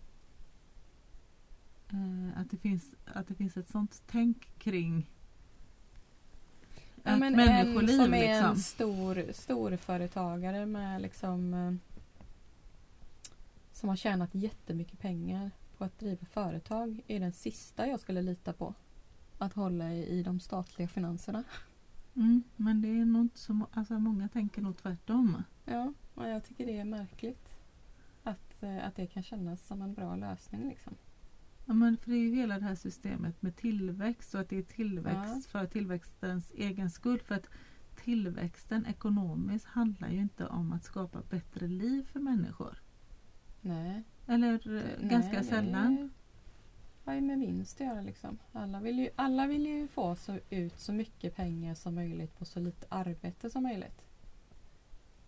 [1.88, 5.10] Eh, att, det finns, att det finns ett sånt tänk kring
[7.06, 8.50] Ja, men en som är liksom.
[8.50, 11.74] en stor, stor företagare med liksom eh,
[13.72, 18.52] som har tjänat jättemycket pengar på att driva företag är den sista jag skulle lita
[18.52, 18.74] på.
[19.38, 21.44] Att hålla i de statliga finanserna.
[22.16, 25.42] Mm, men det är nog inte så alltså många tänker nog tvärtom.
[25.64, 27.48] Ja, och jag tycker det är märkligt.
[28.22, 30.94] Att, eh, att det kan kännas som en bra lösning liksom.
[31.66, 34.58] Ja, men för det är ju hela det här systemet med tillväxt och att det
[34.58, 37.20] är tillväxt för tillväxtens egen skull.
[37.20, 37.48] För att
[37.96, 42.82] tillväxten ekonomiskt handlar ju inte om att skapa bättre liv för människor.
[43.60, 44.02] Nej.
[44.26, 46.10] Eller eh, Nej, ganska det sällan.
[47.04, 48.38] Har ju med vinst att göra liksom.
[48.52, 52.44] Alla vill ju, alla vill ju få så, ut så mycket pengar som möjligt på
[52.44, 54.04] så lite arbete som möjligt.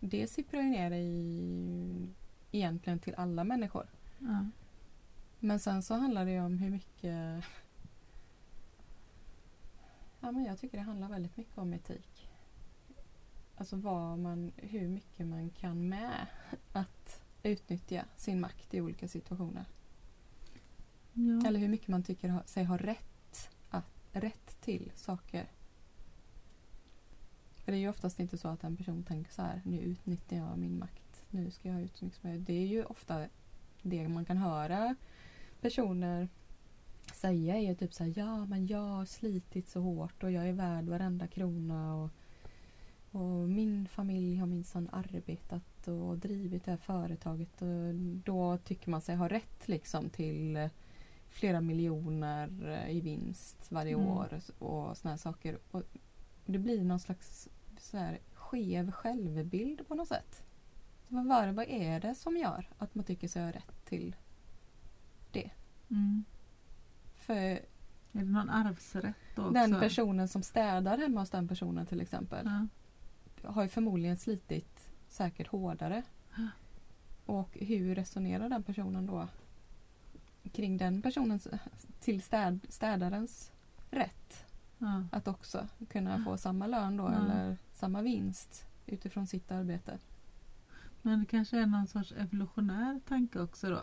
[0.00, 2.08] Det sipprar ju ner i
[2.52, 3.86] egentligen till alla människor.
[4.18, 4.46] Ja.
[5.40, 7.44] Men sen så handlar det ju om hur mycket...
[10.20, 12.28] Ja, men jag tycker det handlar väldigt mycket om etik.
[13.56, 16.26] Alltså vad man, hur mycket man kan med
[16.72, 19.64] att utnyttja sin makt i olika situationer.
[21.16, 21.48] Ja.
[21.48, 25.46] Eller hur mycket man tycker sig ha rätt, att, rätt till saker.
[27.64, 30.36] För det är ju oftast inte så att en person tänker så här, nu utnyttjar
[30.36, 31.24] jag min makt.
[31.30, 32.46] Nu ska jag ha ut så mycket som möjligt.
[32.46, 33.28] Det är ju ofta
[33.82, 34.96] det man kan höra
[35.60, 36.28] personer
[37.14, 40.48] säga är ju typ så här, ja men jag har slitit så hårt och jag
[40.48, 42.10] är värd varenda krona och,
[43.10, 49.00] och min familj har minsann arbetat och drivit det här företaget och då tycker man
[49.00, 50.70] sig ha rätt liksom till eh,
[51.36, 54.06] flera miljoner eh, i vinst varje Mm.
[54.08, 55.58] år och, såna här saker.
[55.70, 55.82] Och
[56.46, 60.42] det blir någon slags så här skev självbild på något sätt.
[61.08, 64.16] Vad, var, vad är det som gör att man tycker sig ha rätt till
[65.32, 65.50] det?
[65.90, 66.24] Mm.
[67.14, 67.60] För Är
[68.12, 69.50] det någon arvsrätt också?
[69.50, 72.50] den personen som städar hemma hos den personen till exempel
[73.42, 73.48] Ja.
[73.50, 76.02] har ju förmodligen slitit säkert hårdare.
[76.36, 76.48] Ja.
[77.26, 79.28] Och hur resonerar den personen då
[80.52, 81.48] kring den personens,
[82.00, 83.52] till städ, städarens
[83.90, 84.44] rätt
[84.78, 85.04] Ja.
[85.12, 89.98] att också kunna få samma lön då eller samma vinst utifrån sitt arbete.
[91.02, 93.80] Men det kanske är någon sorts evolutionär tanke också då?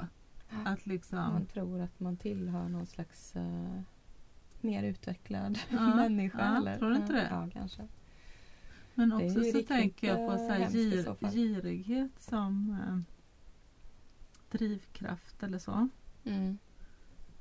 [0.65, 1.17] Att liksom...
[1.17, 3.81] Man tror att man tillhör någon slags eh,
[4.61, 6.37] mer utvecklad Ja, människa.
[6.39, 6.77] ja, eller?
[6.77, 7.27] tror du inte det?
[7.31, 7.87] Ja, kanske.
[8.95, 12.99] Men Det också så tänker jag på eh, så här gir, girighet som eh,
[14.57, 15.89] drivkraft eller så.
[16.23, 16.57] Mm.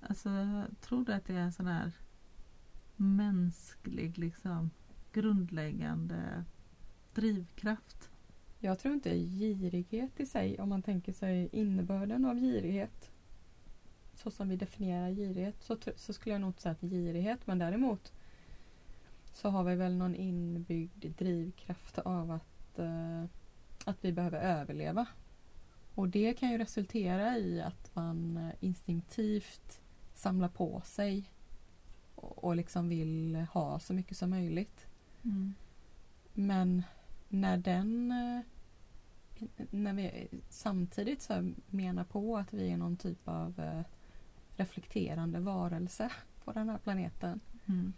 [0.00, 0.30] Alltså,
[0.80, 1.92] tror du att det är en sån här
[2.96, 4.70] mänsklig, liksom
[5.12, 6.44] grundläggande
[7.14, 8.10] drivkraft?
[8.58, 13.10] Jag tror inte girighet i sig, om man tänker sig innebörden av girighet.
[14.14, 17.58] Så som vi definierar girighet så, så skulle jag nog inte säga att girighet men
[17.58, 18.12] däremot
[19.32, 23.24] så har vi väl någon inbyggd drivkraft av att, eh,
[23.84, 25.06] att vi behöver överleva.
[25.94, 29.80] Och det kan ju resultera i att man eh, instinktivt
[30.14, 31.30] samlar på sig
[32.14, 34.86] och, liksom vill ha så mycket som möjligt.
[35.24, 35.54] Mm.
[36.32, 36.82] Men
[37.28, 38.40] när den eh,
[39.70, 43.82] när vi samtidigt så menar på att vi är någon typ av eh,
[44.56, 46.10] reflekterande varelse
[46.44, 47.92] på den här planeten Mm.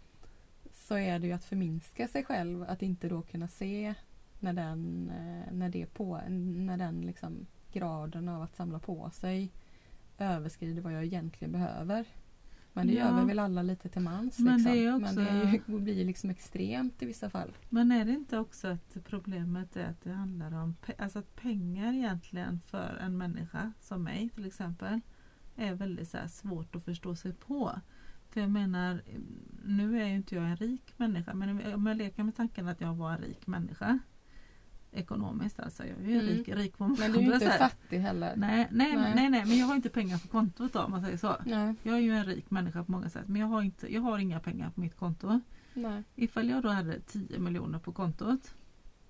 [0.71, 3.93] så är det ju att förminska sig själv att inte då kunna se
[4.39, 5.11] när den,
[5.51, 7.45] när det på, när den liksom
[7.79, 9.51] graden av att samla på sig
[10.17, 12.05] överskrider vad jag egentligen behöver.
[12.73, 12.99] Men det Ja.
[13.05, 14.39] gör vi väl alla lite till mans.
[14.39, 14.71] Men liksom.
[14.73, 17.51] det är Men också- det blir liksom extremt i vissa fall.
[17.69, 21.93] Men är det inte också att problemet är att det handlar om alltså att pengar
[21.93, 25.01] egentligen för en människa som mig till exempel
[25.55, 27.71] är väldigt så svårt att förstå sig på.
[28.29, 29.01] För jag menar,
[29.65, 32.81] nu är ju inte jag en rik människa men om jag leker med tanken att
[32.81, 33.99] jag var en rik människa
[34.95, 35.83] ekonomiskt alltså.
[35.85, 36.25] Jag är ju Mm.
[36.25, 38.33] rik, rik på många Men du är ju inte fattig heller.
[38.35, 39.13] Nej, nej, Nej.
[39.15, 39.29] nej.
[39.29, 41.35] nej, men jag har inte pengar på kontot då om man säger så.
[41.45, 41.73] Nej.
[41.83, 44.19] Jag är ju en rik människa på många sätt men jag har, inte, jag har
[44.19, 45.39] inga pengar på mitt konto.
[45.73, 46.03] Nej.
[46.15, 48.53] Ifall jag då hade 10 miljoner på kontot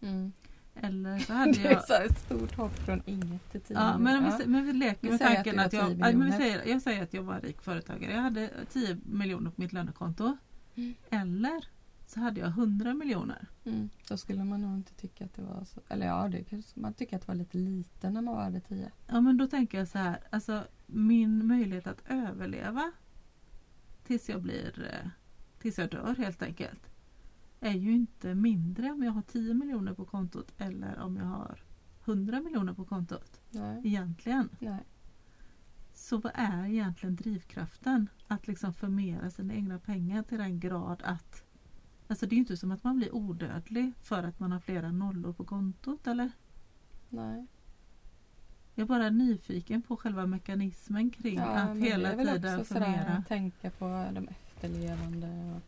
[0.01, 0.31] Mm.
[0.75, 1.83] eller så hade Det är jag...
[1.87, 3.77] så här ett stort hopp från inget till tio.
[3.77, 5.87] Ja, men, vi, men vi leker med att tanken har att, jag...
[5.87, 8.11] 10 ja, men vi säger, jag säger att jag var en rik företagare.
[8.13, 10.37] Jag hade 10 miljoner på mitt lönekonto.
[10.75, 10.93] Mm.
[11.09, 11.65] Eller
[12.05, 13.47] så hade jag 100 miljoner.
[13.63, 13.89] Mm.
[14.09, 15.81] Då skulle man nog inte tycka att det var så.
[15.87, 18.91] Eller ja, det kanske man tycker att det var lite lite när man hade tio.
[19.07, 20.19] Ja men då tänker jag så här.
[20.29, 22.91] Alltså min möjlighet att överleva
[24.03, 25.09] tills jag blir eh,
[25.59, 26.81] tills jag dör helt enkelt.
[27.59, 31.63] Är ju inte mindre om jag har 10 miljoner på kontot eller om jag har
[32.05, 33.41] 100 miljoner på kontot.
[33.49, 33.81] Nej.
[33.83, 34.49] Egentligen.
[34.59, 34.85] Nej.
[35.93, 38.09] Så vad är egentligen drivkraften?
[38.27, 41.44] Att liksom förmera sina egna pengar till den grad att
[42.07, 45.33] Alltså det är inte som att man blir odödlig för att man har flera nollor
[45.33, 46.31] på kontot eller?
[47.09, 47.45] Nej.
[48.75, 52.73] Jag är bara nyfiken på själva mekanismen kring Ja, att hela är väl tiden också
[52.73, 55.27] sådär tänka på de efterlevande.
[55.27, 55.61] Och...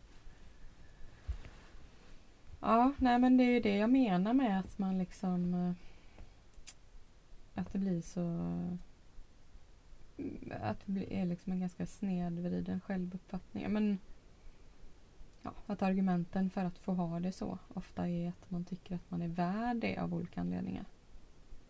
[2.60, 5.72] Ja, nej men det är ju det jag menar med att man liksom eh,
[7.54, 8.20] att det blir så
[10.60, 13.72] att det är liksom en ganska snedvriden självuppfattning.
[13.72, 13.98] Men
[15.42, 19.10] ja, att argumenten för att få ha det så ofta är att man tycker att
[19.10, 20.84] man är värd det av olika anledningar.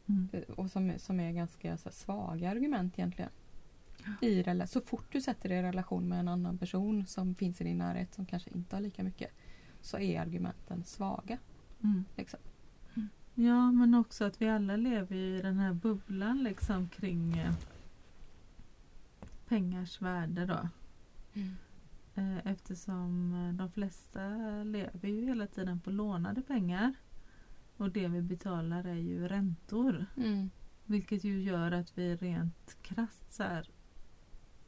[0.06, 0.28] Mm.
[0.32, 3.30] Eh, Och som, som är ganska så här, svaga argument egentligen.
[4.20, 7.60] I rela- så fort du sätter dig i relation med en annan person som finns
[7.60, 9.30] i din närhet som kanske inte har lika mycket
[9.80, 11.38] så är argumenten svaga.
[11.82, 12.04] Mm.
[12.16, 12.40] Liksom.
[13.34, 17.54] Ja men också att vi alla lever i den här bubblan liksom kring eh,
[19.48, 20.68] pengars värde då.
[21.40, 21.46] Eh,
[22.44, 24.28] Eftersom eh, de flesta
[24.64, 26.94] lever ju hela tiden på lånade pengar.
[27.76, 30.06] Och det vi betalar är ju räntor.
[30.16, 30.50] Mm.
[30.84, 33.70] Vilket ju gör att vi rent krasst så här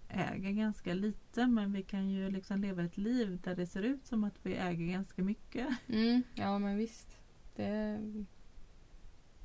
[0.08, 4.06] äger ganska lite men vi kan ju liksom leva ett liv där det ser ut
[4.06, 5.68] som att vi äger ganska mycket.
[5.88, 6.22] Mm.
[6.34, 7.16] Ja men visst.
[7.56, 7.98] Det...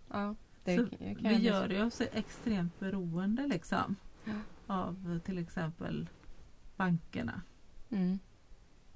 [0.10, 0.36] Ja.
[0.64, 4.34] Det Så kan vi gör ju oss extremt beroende liksom Ja.
[4.68, 6.10] av eh, till exempel
[6.78, 7.42] bankerna.
[7.90, 8.20] Mm.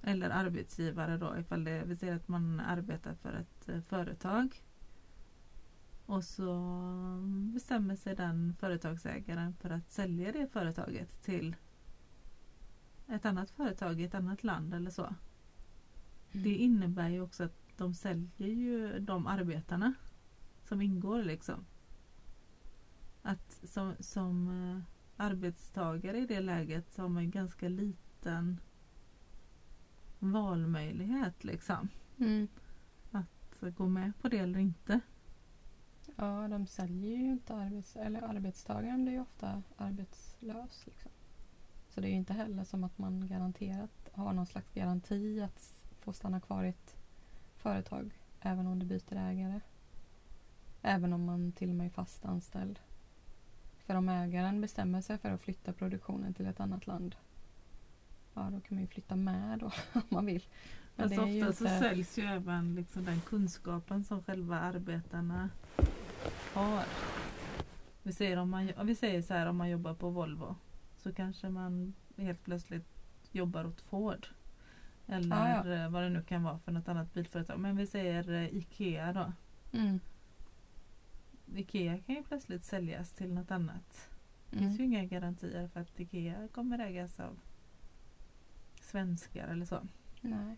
[0.01, 4.63] Eller arbetsgivare då ifall det, vi säger att man arbetar för ett eh, företag.
[6.05, 6.73] Och så
[7.53, 11.55] bestämmer sig den företagsägaren för att sälja det företaget till
[13.07, 15.15] ett annat företag i ett annat land eller så.
[16.31, 19.93] Det innebär ju också att de säljer ju de arbetarna
[20.63, 21.65] som ingår liksom.
[23.21, 24.81] Att som, som eh,
[25.25, 28.59] arbetstagare i det läget så har man ju ganska liten
[30.19, 31.89] valmöjlighet liksom.
[32.17, 32.47] Mm.
[33.11, 34.99] Att gå med på det eller inte.
[36.15, 37.95] Ja, de säljer ju inte arbets...
[37.95, 40.85] Eller arbetstagaren blir ju ofta arbetslös.
[40.85, 41.11] Liksom.
[41.89, 45.85] Så det är ju inte heller som att man garanterat har någon slags garanti att
[45.99, 46.95] få stanna kvar i ett
[47.57, 49.59] företag även om det byter ägare.
[50.81, 52.79] Även om man till och med är fast anställd.
[53.77, 57.15] För om ägaren bestämmer sig för att flytta produktionen till ett annat land
[58.39, 60.43] ja, då kan man ju flytta med då om man vill.
[60.95, 65.49] Men det ju ofta så inte- säljs ju även liksom den kunskapen som själva arbetarna
[66.53, 66.83] har.
[68.03, 70.55] Vi säger, om man, om vi säger så här om man jobbar på Volvo
[70.97, 72.85] så kanske man helt plötsligt
[73.31, 74.27] jobbar åt Ford.
[75.07, 77.59] Eller Ja, eh, vad det nu kan vara för något annat bilföretag.
[77.59, 79.33] Men vi säger eh, IKEA då.
[79.79, 79.99] Mm.
[81.55, 84.09] IKEA kan ju plötsligt säljas till något annat.
[84.49, 84.69] Det Mm.
[84.69, 87.39] finns ju inga garantier för att IKEA kommer ägas av
[88.89, 89.87] svenskar eller så.
[90.21, 90.57] Nej.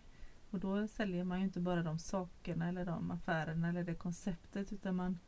[0.52, 4.74] Och då säljer man ju inte bara de sakerna eller de affärerna eller det konceptet
[4.74, 5.20] utan man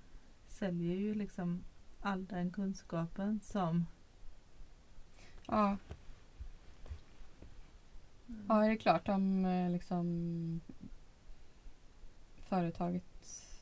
[0.47, 1.63] säljer ju liksom
[2.01, 3.85] all den kunskapen som
[5.47, 5.77] Ja.
[8.47, 10.61] ja, det är klart om eh, liksom
[12.35, 13.03] företaget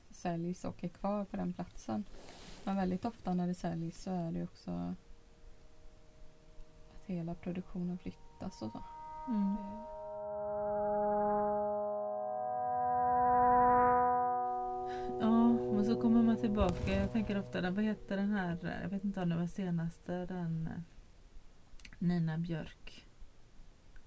[0.09, 2.03] säljs och är kvar på den platsen.
[2.63, 4.97] Men väldigt ofta när det säljs så är det också att
[7.05, 8.83] hela produktionen flyttas och så.
[9.27, 9.57] Mm.
[15.19, 16.91] Ja, men så kommer man tillbaka.
[16.91, 20.25] Jag tänker ofta, den- vad heter den här, jag vet inte om det var senaste,
[20.25, 20.81] den eh,
[21.99, 23.05] Nina Björk.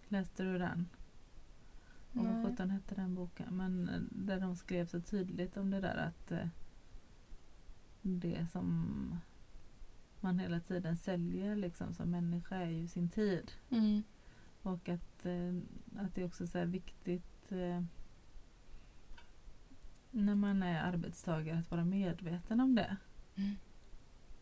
[0.08, 0.88] Läste du den?
[2.12, 3.56] Och vad sjutton hette den boken?
[3.56, 6.46] Men eh, där de skrev så tydligt om det där att eh,
[8.02, 8.86] det som
[10.20, 13.52] man hela tiden säljer liksom som människa är ju sin tid.
[13.70, 14.02] Mm.
[14.64, 15.54] Och att, eh,
[15.96, 17.82] att det är också så här viktigt eh,
[20.10, 22.96] när man är arbetstagare att vara medveten om det.
[23.34, 23.54] Mm.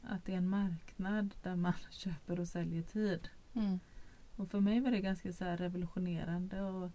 [0.03, 3.29] Att det är en marknad där man köper och säljer tid.
[3.55, 3.81] Mm.
[4.37, 6.91] Och för mig var det ganska så revolutionerande och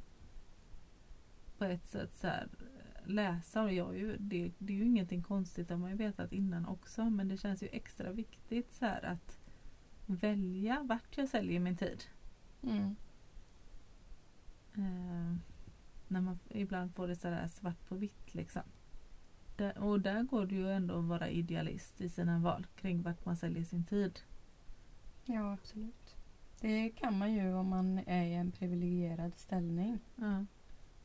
[1.58, 2.48] på ett sätt så här
[3.06, 3.64] läsa.
[3.64, 6.66] Och jag ju, det, det är ju ingenting konstigt, det har man ju vetat innan
[6.66, 7.10] också.
[7.10, 9.40] Men det känns ju extra viktigt så att
[10.06, 12.04] välja vart jag säljer min tid.
[12.64, 12.96] Mm.
[14.78, 15.36] Eh,
[16.08, 18.62] när man ibland får det sådär svart på vitt liksom.
[19.56, 23.26] Där, och där går det ju ändå att vara idealist i sina val kring vart
[23.26, 24.20] man säljer sin tid.
[25.26, 26.16] Ja, absolut.
[26.60, 30.00] Det kan man ju om man är i en privilegierad ställning.
[30.16, 30.46] Ja.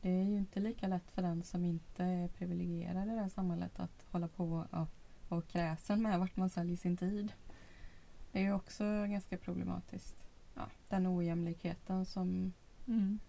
[0.01, 3.29] Det är ju inte lika lätt för den som inte är privilegierad i det här
[3.29, 4.87] samhället att hålla på och
[5.29, 7.33] vara kräsen med vart man säljer sin tid.
[8.31, 10.17] Det är ju också ganska problematiskt.
[10.55, 12.53] Ja, den ojämlikheten som
[12.87, 13.19] Mm.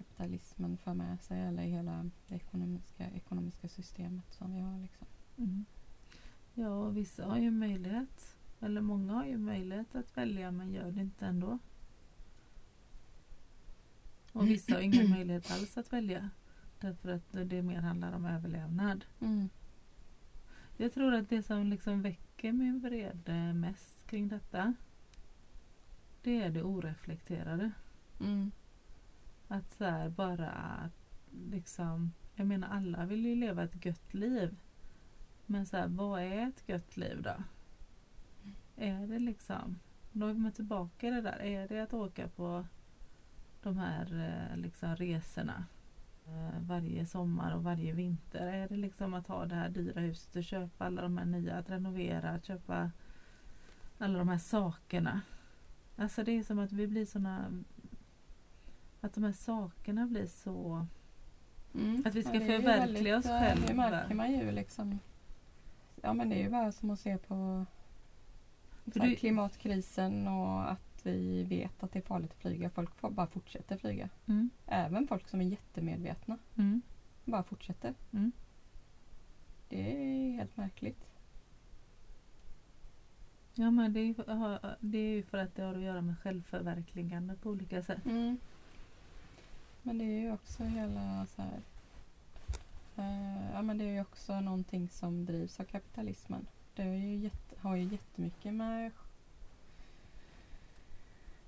[0.00, 4.78] Kapitalismen för med sig eller hela det ekonomiska, ekonomiska systemet som vi har.
[4.78, 5.06] Liksom.
[5.36, 5.64] Mm.
[6.54, 10.90] Ja, och vissa har ju möjlighet, eller många har ju möjlighet att välja men gör
[10.90, 11.58] det inte ändå.
[14.32, 16.30] Och vissa har ingen möjlighet alls att välja.
[16.80, 19.04] Därför att det mer handlar om överlevnad.
[19.20, 19.48] Mm.
[20.76, 24.74] Jag tror att det som liksom väcker min vrede mest kring detta
[26.22, 27.70] det är det oreflekterade.
[28.20, 28.50] Mm.
[29.52, 30.90] Att så här bara
[31.50, 34.56] liksom, jag menar alla vill ju leva ett gött liv.
[35.46, 37.34] Men så här, vad är ett gött liv då?
[38.76, 39.78] Är det liksom,
[40.12, 42.66] då är man tillbaka i det där, är det att åka på
[43.62, 44.06] de här
[44.52, 45.64] eh, liksom resorna
[46.26, 48.46] eh, varje sommar och varje vinter?
[48.46, 51.58] Är det liksom att ha det här dyra huset och köpa alla de här nya,
[51.58, 52.90] att renovera, att köpa
[53.98, 55.20] alla de här sakerna?
[55.96, 57.62] Alltså det är som att vi blir såna
[59.00, 60.86] att de här sakerna blir så...
[61.74, 62.02] Mm.
[62.06, 63.66] Att vi ska ju förverkliga oss eh, själva.
[63.66, 64.98] Det märker man ju liksom.
[66.02, 67.66] Ja men det är ju bara som att se på
[68.84, 72.70] du- klimatkrisen och att vi vet att det är farligt att flyga.
[72.70, 74.08] Folk bara fortsätter flyga.
[74.26, 76.82] Mm, Även folk som är jättemedvetna mm,
[77.24, 77.94] bara fortsätter.
[78.12, 78.32] Mm.
[79.68, 81.06] Det är helt märkligt.
[83.54, 87.34] Ja men det är, det är ju för att det har att göra med självförverkligande
[87.34, 88.06] på olika sätt.
[89.90, 91.60] Men det är ju också hela så här.
[92.96, 96.46] eh, ja men det är ju också någonting som drivs av kapitalismen.
[96.74, 98.90] Det är ju jätte, har ju jättemycket med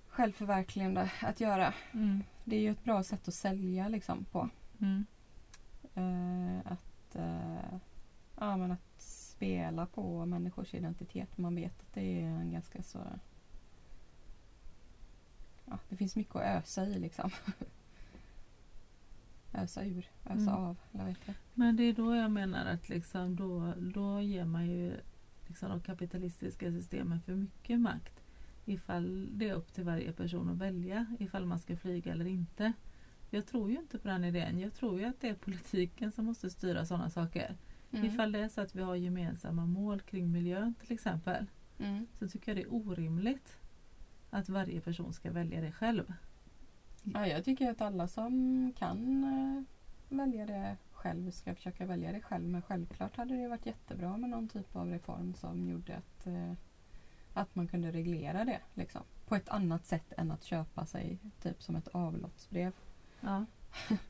[0.09, 1.74] självförverkligande att göra.
[1.93, 4.49] Mm, Det är ju ett bra sätt att sälja liksom på.
[4.80, 5.07] mm,
[5.95, 7.78] Eh, att, eh,
[8.38, 11.38] ja, men att spela på människors identitet.
[11.38, 12.99] Man vet att det är en ganska så...
[15.64, 17.30] Ja, det finns mycket att ösa i liksom.
[19.55, 20.48] ösa ur, ösa Mm.
[20.48, 20.76] av.
[20.92, 21.34] Eller det?
[21.55, 24.96] Men det är då jag menar att liksom då, då ger man ju
[25.48, 28.20] liksom de kapitalistiska systemen för mycket makt.
[28.64, 32.72] Ifall det är upp till varje person att välja ifall man ska flyga eller inte.
[33.30, 34.59] Jag tror ju inte på den idén.
[34.59, 37.57] Jag tror ju att det är politiken som måste styra sådana saker.
[37.90, 38.05] Mm.
[38.07, 41.46] Ifall det är så att vi har gemensamma mål kring miljön till exempel.
[41.78, 42.07] Mm.
[42.18, 43.57] Så tycker jag det är orimligt
[44.30, 46.12] att varje person ska välja det själv.
[47.03, 49.62] Ja, jag tycker att alla som kan eh,
[50.16, 52.48] välja det själv ska försöka välja det själv.
[52.48, 56.53] Men självklart hade det varit jättebra med någon typ av reform som gjorde att, eh,
[57.34, 58.61] att man kunde reglera det.
[58.74, 59.03] Liksom.
[59.28, 62.72] På ett annat sätt än att köpa sig typ som ett avloppsbrev.
[63.20, 63.44] Ja,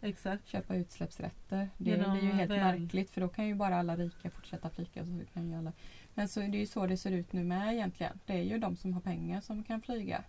[0.01, 0.47] exakt.
[0.49, 1.69] Köpa utsläppsrätter.
[1.79, 4.71] Det, Genom är ju helt väl- märkligt för då kan ju bara alla rika fortsätta
[4.71, 5.05] flyga.
[5.05, 5.73] Så kan ju alla.
[6.15, 8.19] Men så, det är ju så det ser ut nu med egentligen.
[8.27, 10.25] Det är ju de som har pengar som kan flyga.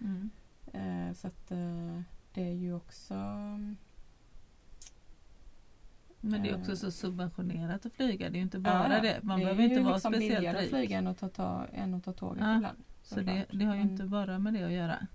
[0.00, 0.30] Mm.
[0.72, 2.00] Eh, så att eh,
[2.34, 3.14] det är ju också
[6.20, 6.76] Men det är också Eh.
[6.76, 8.30] så subventionerat att flyga.
[8.30, 9.22] Det är ju inte bara Ja, det.
[9.22, 10.70] Man det behöver är inte ju vara liksom speciellt billigare att rik.
[10.70, 12.56] flyga än att ta, ta, än att ta tåget Ja.
[12.56, 12.78] ibland.
[13.02, 15.06] Så det, det har ju inte bara med det att göra.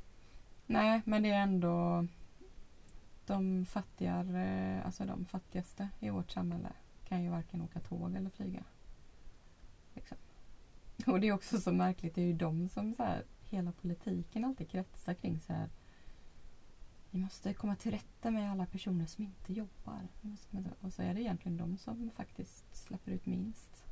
[0.65, 2.07] Nej, men det är ändå
[3.25, 6.69] de fattigare, alltså de fattigaste i vårt samhälle
[7.07, 8.63] kan ju varken åka tåg eller flyga.
[9.93, 10.17] Liksom.
[11.05, 14.45] Och det är också så märkligt, det är ju de som så här, hela politiken
[14.45, 15.69] alltid kretsar kring så här.
[17.11, 20.07] Vi måste komma till rätta med alla personer som inte jobbar.
[20.81, 23.85] Och så är det egentligen de som faktiskt släpper ut minst.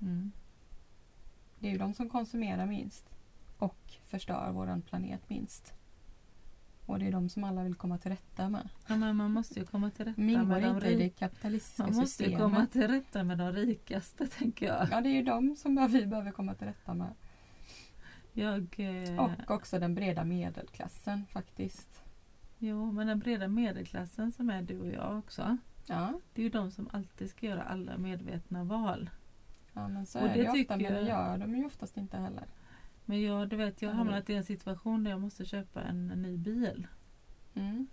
[0.00, 0.32] Mm.
[1.58, 3.14] Det är ju de som konsumerar minst
[3.58, 5.74] och förstör våran planet minst.
[6.86, 8.68] Och det är de som alla vill komma till rätta med.
[8.86, 11.30] Ja, men man måste ju komma till rätta De ingår med de rika.
[11.76, 12.72] Man måste ju komma systemet.
[12.72, 14.88] till rätta med de rikaste tänker jag.
[14.90, 17.14] Ja, det är ju de som vi behöver komma till rätta med.
[18.38, 22.02] Jag eh, Och också den breda medelklassen faktiskt.
[22.58, 25.56] Jo, men den breda medelklassen som är du och jag också.
[25.86, 29.10] Ja, Det är ju de som alltid ska göra alla medvetna val.
[29.72, 30.76] ja men så Och är det det, tycker ofta.
[30.76, 32.44] Men det jag- gör de ju oftast inte heller.
[33.04, 36.06] Men jag, du vet, jag har hamnat i en situation där jag måste köpa en
[36.06, 36.86] ny bil.
[37.54, 37.86] Mm.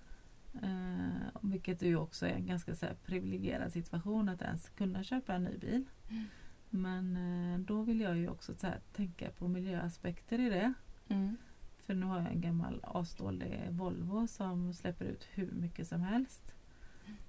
[0.61, 5.43] Eh, vilket ju också är en ganska så privilegierad situation att ens kunna köpa en
[5.43, 5.85] ny bil.
[6.09, 6.25] Mm.
[6.69, 10.73] Men eh, då vill jag ju också så här, tänka på miljöaspekter i det.
[11.07, 11.37] Mm.
[11.77, 16.55] För nu har jag en gammal asdålig Volvo som släpper ut hur mycket som helst.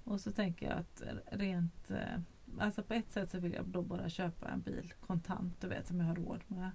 [0.03, 2.19] Och så tänker jag att rent, eh,
[2.59, 5.87] alltså på ett sätt så vill jag då bara köpa en bil kontant, du vet,
[5.87, 6.71] som jag har råd med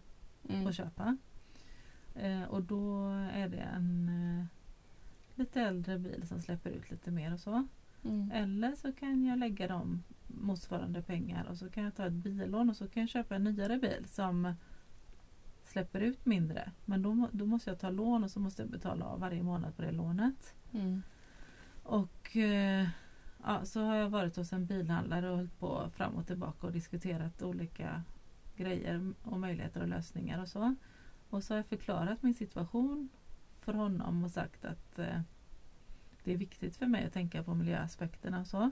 [0.49, 0.67] Mm.
[0.67, 1.17] att köpa.
[2.15, 4.45] Eh, och då är det en eh,
[5.39, 7.67] lite äldre bil som släpper ut lite mer och så.
[8.05, 8.31] Mm.
[8.33, 10.03] Eller så kan jag lägga dem
[10.41, 13.45] motsvarande pengar och så kan jag ta ett billån och så kan jag köpa en
[13.45, 14.55] nyare bil som
[15.65, 16.73] släpper ut mindre.
[16.85, 19.77] Men då, då måste jag ta lån och så måste jag betala av varje månad
[19.77, 20.55] på det lånet.
[20.73, 21.03] Mm.
[21.83, 22.89] Och eh,
[23.45, 26.73] ja, så har jag varit hos en bilhandlare och hållit på fram och tillbaka och
[26.73, 28.03] diskuterat olika
[28.57, 30.75] grejer och möjligheter och lösningar och så.
[31.31, 33.09] Och så har jag förklarat min situation
[33.61, 35.21] för honom och sagt att eh,
[36.25, 38.71] det är viktigt för mig att tänka på miljöaspekterna och så.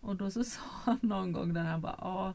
[0.00, 2.34] Och då så sa han någon gång där han bara ja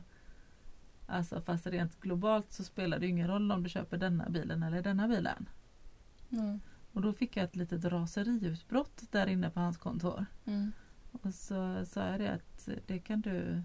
[1.07, 4.82] Alltså fast rent globalt så spelar det ingen roll om du köper denna bilen eller
[4.82, 5.49] denna bilen.
[6.32, 6.59] Mm.
[6.93, 10.26] Och då fick jag ett litet raseriutbrott där inne på hans kontor.
[10.45, 10.72] Mm.
[11.11, 13.61] Och så sa jag det att det kan du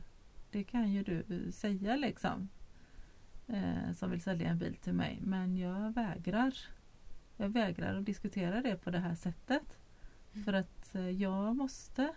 [0.50, 2.48] Det kan ju du säga liksom.
[3.46, 5.18] Eh, som vill sälja en bil till mig.
[5.22, 6.54] Men jag vägrar.
[7.36, 9.78] Jag vägrar att diskutera det på det här sättet.
[10.44, 12.14] För att eh, jag måste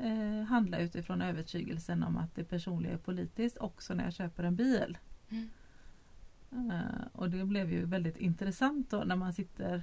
[0.00, 4.56] eh, handla utifrån övertygelsen om att det personliga är politiskt också när jag köper en
[4.56, 4.98] bil.
[5.30, 6.70] Mm.
[6.70, 9.82] Eh, och det blev ju väldigt intressant då när man sitter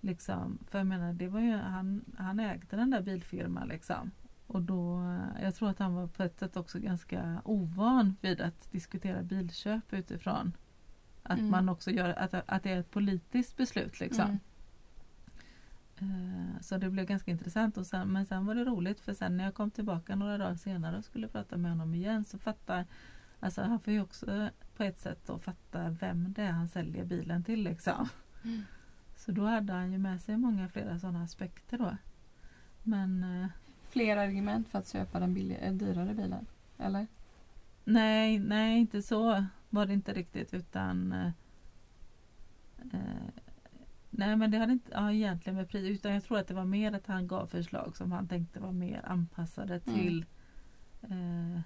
[0.00, 4.10] liksom, för jag menar det var ju, han, han ägde den där bilfirman liksom.
[4.46, 8.40] Och då, eh, jag tror att han var på ett sätt också ganska ovan vid
[8.40, 10.52] att diskutera bilköp utifrån
[11.22, 11.50] att Mm.
[11.50, 14.24] man också gör, att, att det är ett politiskt beslut liksom.
[14.24, 14.38] Mm.
[16.00, 17.76] Eh, Så det blev ganska intressant.
[17.76, 20.54] Och sen, men sen var det roligt för sen när jag kom tillbaka några dagar
[20.54, 22.86] senare och skulle prata med honom igen så fattar
[23.40, 27.04] Alltså han får ju också på ett sätt då fatta vem det är han säljer
[27.04, 28.08] bilen till liksom.
[28.44, 28.62] Mm.
[29.16, 31.96] Så då hade han ju med sig många flera sådana aspekter då.
[32.82, 33.48] Men eh,
[33.88, 36.46] Fler argument för att köpa den eh, dyrare bilen?
[36.78, 37.06] Eller?
[37.84, 41.30] nej, nej inte så var det inte riktigt utan eh,
[44.10, 46.64] Nej men det hade inte ja, egentligen med pris utan jag tror att det var
[46.64, 49.98] mer att han gav förslag som han tänkte var mer anpassade Mm.
[49.98, 50.24] till
[51.02, 51.60] eh,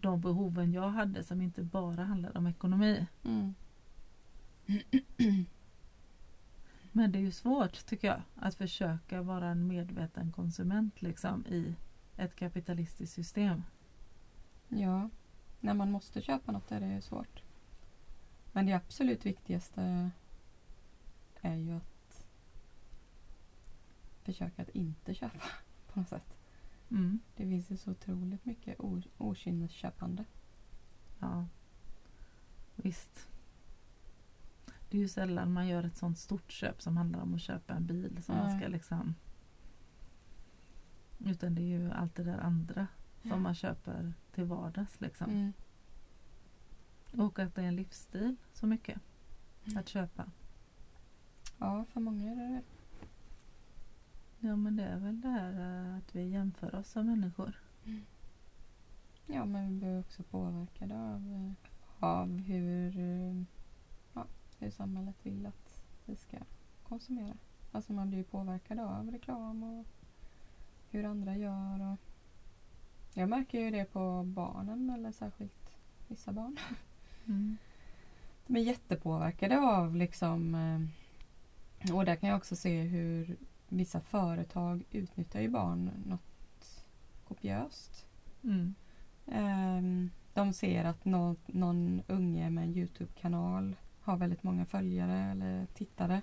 [0.00, 3.06] de behoven jag hade som inte bara handlade om ekonomi.
[3.24, 3.54] Mm.
[6.92, 11.74] Men det är ju svårt tycker jag att försöka vara en medveten konsument liksom i
[12.16, 13.62] ett kapitalistiskt system.
[14.68, 15.10] Ja,
[15.60, 17.42] när man måste köpa något är det svårt.
[18.52, 20.10] Men det absolut viktigaste
[21.42, 22.24] är ju att
[24.22, 25.44] försöka att inte köpa
[25.92, 26.36] på något sätt.
[26.90, 27.20] Mm.
[27.36, 28.76] Det finns ju så otroligt mycket
[29.18, 30.24] okynnesköpande.
[31.18, 31.46] Ja,
[32.76, 33.28] visst.
[34.88, 37.74] Det är ju sällan man gör ett sånt stort köp som handlar om att köpa
[37.74, 38.58] en bil som man Nej.
[38.58, 39.14] ska liksom
[41.18, 42.86] utan det är ju allt det där andra
[43.22, 45.30] som man köper till vardags liksom.
[45.30, 45.52] Mm.
[47.12, 49.00] Och att det är en livsstil så mycket
[49.66, 49.78] Mm.
[49.78, 50.30] att köpa.
[51.62, 52.62] Ja, för många är det det.
[54.48, 57.60] Ja men det är väl det här eh, att vi jämför oss som människor.
[59.26, 61.52] Ja, men vi blir också påverkade av, eh,
[62.08, 63.42] av hur, eh,
[64.14, 64.26] ja,
[64.58, 66.36] hur samhället vill att vi ska
[66.82, 67.36] konsumera.
[67.72, 69.86] Alltså man blir ju påverkad av reklam och
[70.90, 71.92] hur andra gör.
[71.92, 71.98] Och
[73.14, 75.70] jag märker ju det på barnen, eller särskilt
[76.08, 76.56] vissa barn.
[77.26, 77.56] Mm.
[78.46, 80.54] De är jättepåverkade av liksom
[81.92, 83.36] och där kan jag också se hur
[83.68, 86.84] vissa företag utnyttjar ju barn något
[87.28, 88.06] kopiöst.
[88.44, 88.74] Mm.
[89.26, 95.66] Ehm, De ser att nå- någon unge med en Youtube-kanal har väldigt många följare eller
[95.66, 96.22] tittare.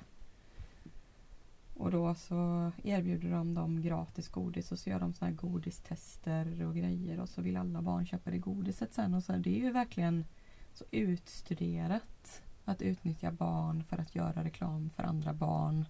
[1.75, 6.65] Och då så erbjuder de dem gratis godis och så gör de såna här godistester
[6.65, 9.13] och grejer och så vill alla barn köpa det godiset sen.
[9.13, 10.25] Och så det är ju verkligen
[10.73, 15.85] så utstuderat att utnyttja barn för att göra reklam för andra barn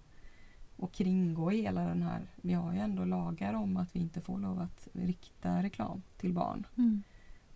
[0.76, 2.26] och kringgå hela den här.
[2.36, 6.32] Vi har ju ändå lagar om att vi inte får lov att rikta reklam till
[6.32, 6.66] barn.
[6.76, 7.02] Mm.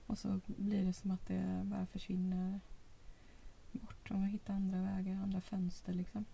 [0.06, 2.60] Och så blir det som att det bara försvinner
[3.72, 6.24] bort om vi hittar andra vägar, andra fönster liksom.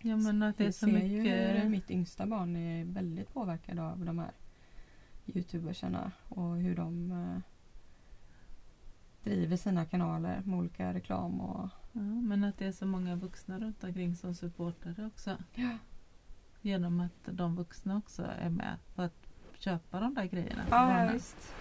[0.00, 3.32] Ja men att det är så ser ju mycket hur mitt yngsta barn är väldigt
[3.32, 4.32] påverkad av de här
[5.26, 7.38] youtubersarna och hur de eh,
[9.24, 13.58] driver sina kanaler med olika reklam och Ja, men att det är så många vuxna
[13.58, 14.34] runt omkring som
[14.96, 15.36] det också.
[15.54, 15.78] Ja.
[16.60, 19.26] Genom att de vuxna också är med på att
[19.58, 21.12] köpa de där grejerna Ja, barnen.
[21.12, 21.54] visst.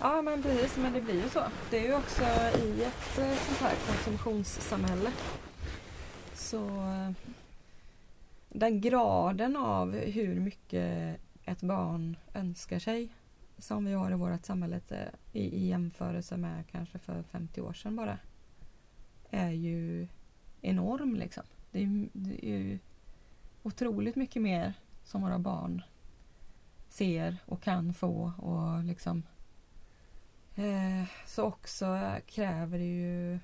[0.00, 0.76] Ja, men precis.
[0.78, 1.42] Men det blir ju så.
[1.70, 2.22] Det är ju också
[2.64, 5.10] i ett eh, sånt här konsumtionssamhälle.
[6.34, 7.10] Så eh,
[8.48, 13.08] den graden av hur mycket ett barn önskar sig
[13.58, 14.98] som vi har i vårt samhälle eh,
[15.32, 18.18] i, i jämförelse med kanske för 50 år sedan bara
[19.30, 20.08] är ju
[20.60, 21.44] enorm liksom.
[21.70, 22.78] Det är, det är ju
[23.62, 24.74] otroligt mycket mer
[25.04, 25.82] som våra barn
[26.88, 29.22] ser och kan få och liksom
[30.54, 33.38] eh, så också kräver det ju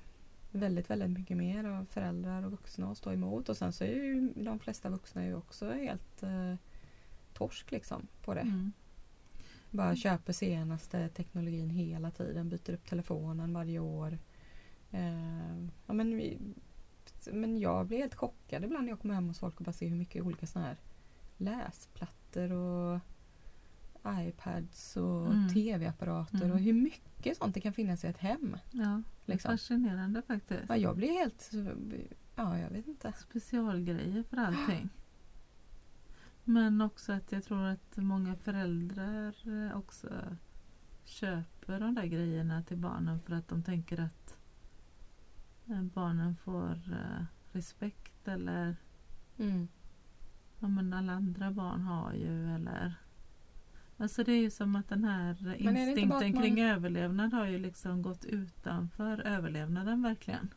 [0.51, 3.87] väldigt, väldigt mycket mer av föräldrar och vuxna att stå emot och sen så är
[3.87, 6.55] ju de flesta vuxna ju också helt eh,
[7.33, 8.41] torsk liksom på det.
[8.41, 8.71] Mm.
[9.71, 14.17] Bara köper senaste teknologin hela tiden, byter upp telefonen varje år.
[14.91, 16.39] Eh, ja, men, vi,
[17.31, 19.87] men jag blir helt chockad ibland när jag kommer hem hos folk och bara ser
[19.87, 20.77] hur mycket olika sådana här
[21.37, 22.99] läsplattor och
[24.05, 25.49] iPads och Mm.
[25.49, 26.51] tv-apparater Mm.
[26.51, 28.57] och hur mycket sånt det kan finnas i ett hem.
[28.71, 29.51] Ja, Liksom.
[29.51, 30.63] fascinerande faktiskt.
[30.69, 31.51] Ja, jag blir helt...
[32.35, 33.13] Ja, jag vet inte.
[33.17, 34.89] Specialgrejer för allting.
[36.43, 39.33] Men också att jag tror att många föräldrar
[39.75, 40.09] också
[41.03, 44.36] köper de där grejerna till barnen för att de tänker att
[45.67, 48.75] barnen får eh, respekt eller
[49.39, 49.67] Mm.
[50.59, 52.93] ja, men alla andra barn har ju eller
[53.99, 58.01] Alltså det är ju som att den här instinkten man- kring överlevnad har ju liksom
[58.01, 60.49] gått utanför överlevnaden verkligen.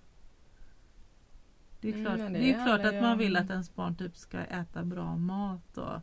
[1.81, 4.17] Det är Mm, klart, det det är klart att man vill att ens barn typ
[4.17, 6.01] ska äta bra mat och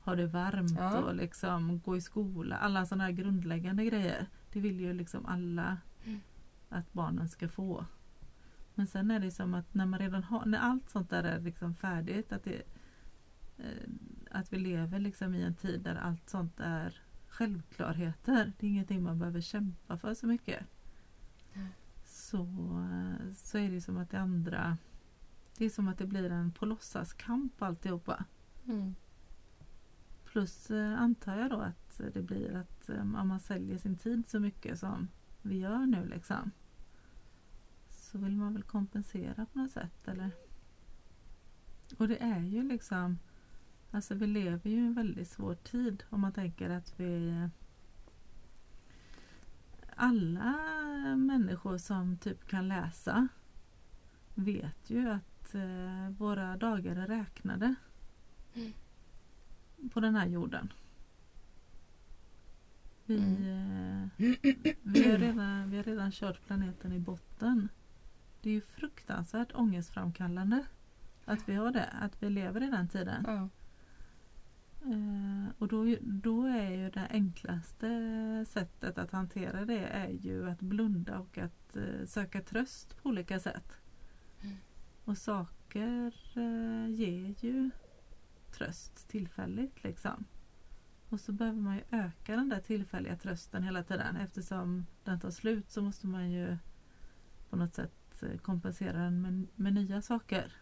[0.00, 0.98] ha det varmt Ja.
[0.98, 2.56] och liksom gå i skola.
[2.56, 4.26] Alla sådana här grundläggande grejer.
[4.52, 6.20] Det vill ju liksom alla Mm.
[6.68, 7.84] att barnen ska få.
[8.80, 11.40] Men sen är det som att när man redan har, när allt sånt där är
[11.40, 12.62] liksom färdigt, att, det,
[13.58, 13.88] eh,
[14.30, 18.52] att vi lever liksom i en tid där allt sånt är självklarheter.
[18.58, 20.66] Det är ingenting man behöver kämpa för så mycket.
[21.52, 21.68] Mm.
[22.04, 24.78] Så, eh, så är det som att det andra,
[25.58, 28.24] det är som att det blir en på låtsaskamp alltihopa.
[28.66, 28.94] Mm.
[30.24, 34.40] Plus eh, antar jag då att det blir att om man säljer sin tid så
[34.40, 35.08] mycket som
[35.42, 36.50] vi gör nu liksom.
[38.12, 40.30] Så vill man väl kompensera på något sätt eller?
[41.98, 43.18] Och det är ju liksom
[43.90, 47.48] Alltså vi lever ju i en väldigt svår tid om man tänker att vi
[49.96, 50.54] Alla
[51.16, 53.28] människor som typ kan läsa
[54.34, 57.74] vet ju att eh, våra dagar är räknade.
[58.54, 58.72] Mm.
[59.92, 60.72] På den här jorden.
[63.04, 64.10] Vi, Mm.
[64.16, 64.34] eh,
[64.82, 67.68] vi, har redan, vi har redan kört planeten i botten.
[68.40, 70.64] Det är ju fruktansvärt ångestframkallande
[71.24, 73.24] att vi har det, att vi lever i den tiden.
[73.26, 73.48] Ja.
[74.84, 80.60] Eh, och då, då är ju det enklaste sättet att hantera det är ju att
[80.60, 83.72] blunda och att eh, söka tröst på olika sätt.
[84.42, 84.56] Mm.
[85.04, 87.70] Och saker eh, ger ju
[88.50, 90.24] tröst tillfälligt liksom.
[91.08, 94.16] Och så behöver man ju öka den där tillfälliga trösten hela tiden.
[94.16, 96.56] Eftersom den tar slut så måste man ju
[97.50, 100.52] på något sätt Eh, kompensera den med, med nya saker.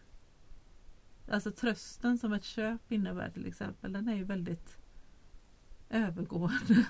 [1.27, 4.77] Alltså trösten som ett köp innebär till exempel, den är ju väldigt
[5.89, 6.85] övergående.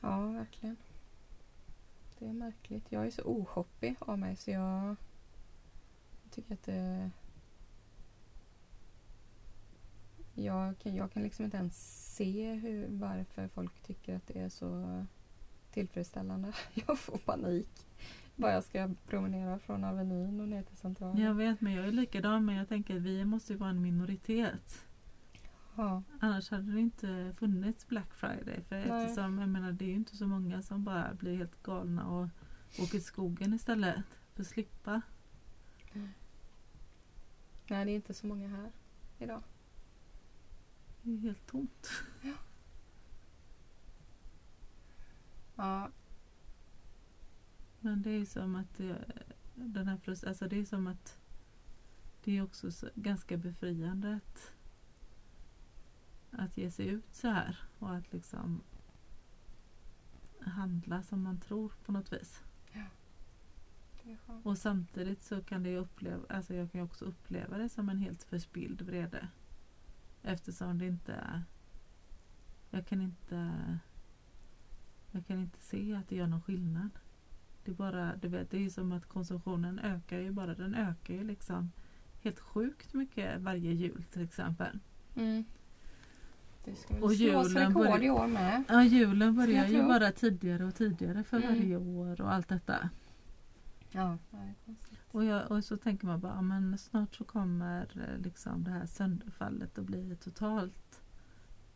[0.00, 0.76] ja, verkligen.
[2.18, 2.92] Det är märkligt.
[2.92, 4.96] Jag är så ohoppig av mig så jag
[6.30, 7.10] tycker att det...
[10.34, 14.48] Jag kan, jag kan liksom inte ens se hur, varför folk tycker att det är
[14.48, 15.04] så
[15.70, 16.52] tillfredsställande.
[16.74, 17.86] Jag får panik.
[18.36, 21.22] Bara jag ska promenera från Avenyn och ner till Centralen.
[21.22, 23.82] Jag vet men jag är likadan men jag tänker att vi måste ju vara en
[23.82, 24.86] minoritet.
[25.76, 26.02] Ja.
[26.20, 28.62] Annars hade det inte funnits Black Friday.
[28.68, 29.04] För Nej.
[29.04, 32.28] eftersom jag menar, det är ju inte så många som bara blir helt galna och
[32.78, 34.04] åker i skogen istället.
[34.34, 35.02] För att slippa.
[37.66, 38.72] Nej, det är inte så många här
[39.18, 39.42] idag.
[41.02, 41.88] Det är helt tomt.
[45.56, 45.88] Ja,
[47.84, 49.04] Men det är ju som att det,
[49.54, 51.18] den här frust- alltså det är som att
[52.24, 54.52] det är också så, ganska befriande att,
[56.30, 58.60] att ge sig ut så här och att liksom
[60.40, 62.42] handla som man tror på något vis.
[64.26, 64.46] skönt.
[64.46, 68.22] Och samtidigt så kan det uppleva, alltså jag kan också uppleva det som en helt
[68.22, 69.28] förspilld vrede.
[70.22, 71.42] Eftersom det inte är,
[72.70, 73.78] jag kan inte
[75.10, 76.90] jag kan inte se att det gör någon skillnad.
[77.64, 80.74] Det är bara, du vet, det är ju som att konsumtionen ökar ju bara, den
[80.74, 81.72] ökar ju liksom
[82.22, 84.78] helt sjukt mycket varje jul till exempel.
[85.16, 85.44] Mm.
[86.64, 87.44] Det ska Och julen
[87.74, 88.64] rekord i år med.
[88.68, 91.48] Ja, julen börjar ju bara tidigare och tidigare för Mm.
[91.48, 92.90] varje år och allt detta.
[93.92, 94.74] Ja, det.
[95.10, 98.86] Och, jag, och så tänker man bara, men snart så kommer eh, liksom det här
[98.86, 101.00] sönderfallet att bli totalt.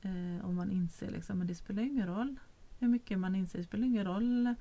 [0.02, 2.36] Eh, och man inser liksom, men det spelar ingen roll
[2.78, 3.58] hur mycket man inser.
[3.58, 4.54] Det spelar ingen roll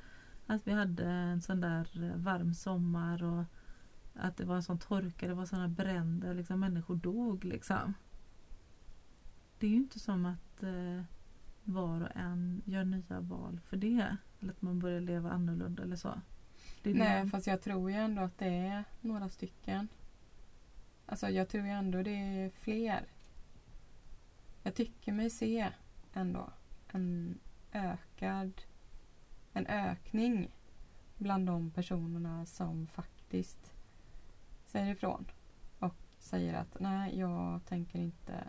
[0.48, 3.44] att vi hade en sån där eh, varm sommar och
[4.14, 7.94] att det var en sån torka, det var såna bränder, liksom människor dog liksom.
[9.60, 11.02] Det är ju inte som att eh,
[11.64, 14.18] var och en gör nya val för det.
[14.40, 16.22] Eller att man börjar leva annorlunda eller så.
[16.84, 19.88] Det är Nej, man- fast jag tror ju ändå att det är några stycken.
[21.06, 23.06] Alltså jag tror ju ändå det är fler.
[24.64, 25.70] Jag tycker mig se
[26.14, 26.50] ändå
[26.88, 27.38] en
[27.72, 28.62] ökad
[29.58, 30.50] en ökning
[31.18, 33.74] bland de personerna som faktiskt
[34.66, 35.26] säger ifrån
[35.80, 38.44] och säger att nej, jag tänker inte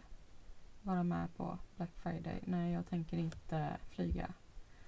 [0.82, 2.40] vara med på Black Friday.
[2.46, 4.32] Nej, jag tänker inte flyga.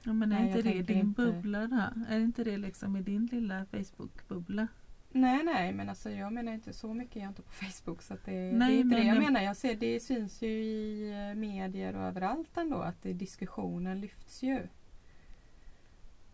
[0.02, 1.82] Ja, men är Nej, inte jag det din inte- bubbla då?
[2.08, 4.66] Är inte det liksom i din lilla Facebook-bubbla?
[5.12, 7.16] Nej, nej, men alltså jag menar inte så mycket.
[7.16, 9.22] Jag är inte på Facebook så det, det Nej, är inte men det jag jag-
[9.24, 9.40] menar.
[9.40, 14.42] Jag ser, det syns ju i eh, medier och överallt ändå att det, diskussionen lyfts
[14.42, 14.66] ju.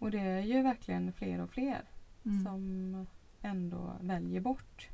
[0.06, 1.84] Och det är ju verkligen fler och fler
[2.24, 2.44] Mm.
[2.44, 3.06] som
[3.42, 4.88] ändå väljer bort.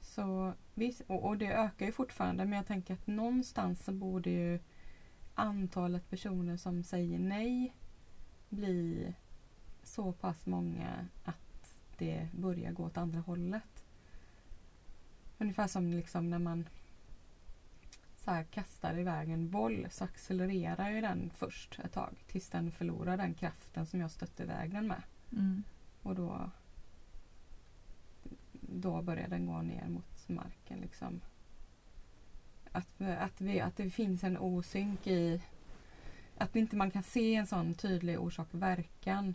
[0.00, 0.54] Så
[1.06, 4.60] och det ökar ju fortfarande men jag tänker att någonstans så borde ju
[5.34, 7.74] antalet personer som säger nej
[8.48, 9.14] bli
[9.82, 13.84] så pass många att det börjar gå åt andra hållet.
[15.38, 16.68] Ungefär som liksom när man
[18.24, 22.72] så här kastar iväg en boll så accelererar ju den först ett tag tills den
[22.72, 25.02] förlorar den kraften som jag stötte iväg den med.
[25.32, 25.62] Mm.
[26.02, 26.50] Och då,
[28.52, 30.78] då börjar den gå ner mot marken.
[30.80, 31.20] Liksom.
[32.72, 35.42] Att, att, vi, att det finns en osynk i
[36.38, 39.34] att inte man kan se en sån tydlig orsak och verkan.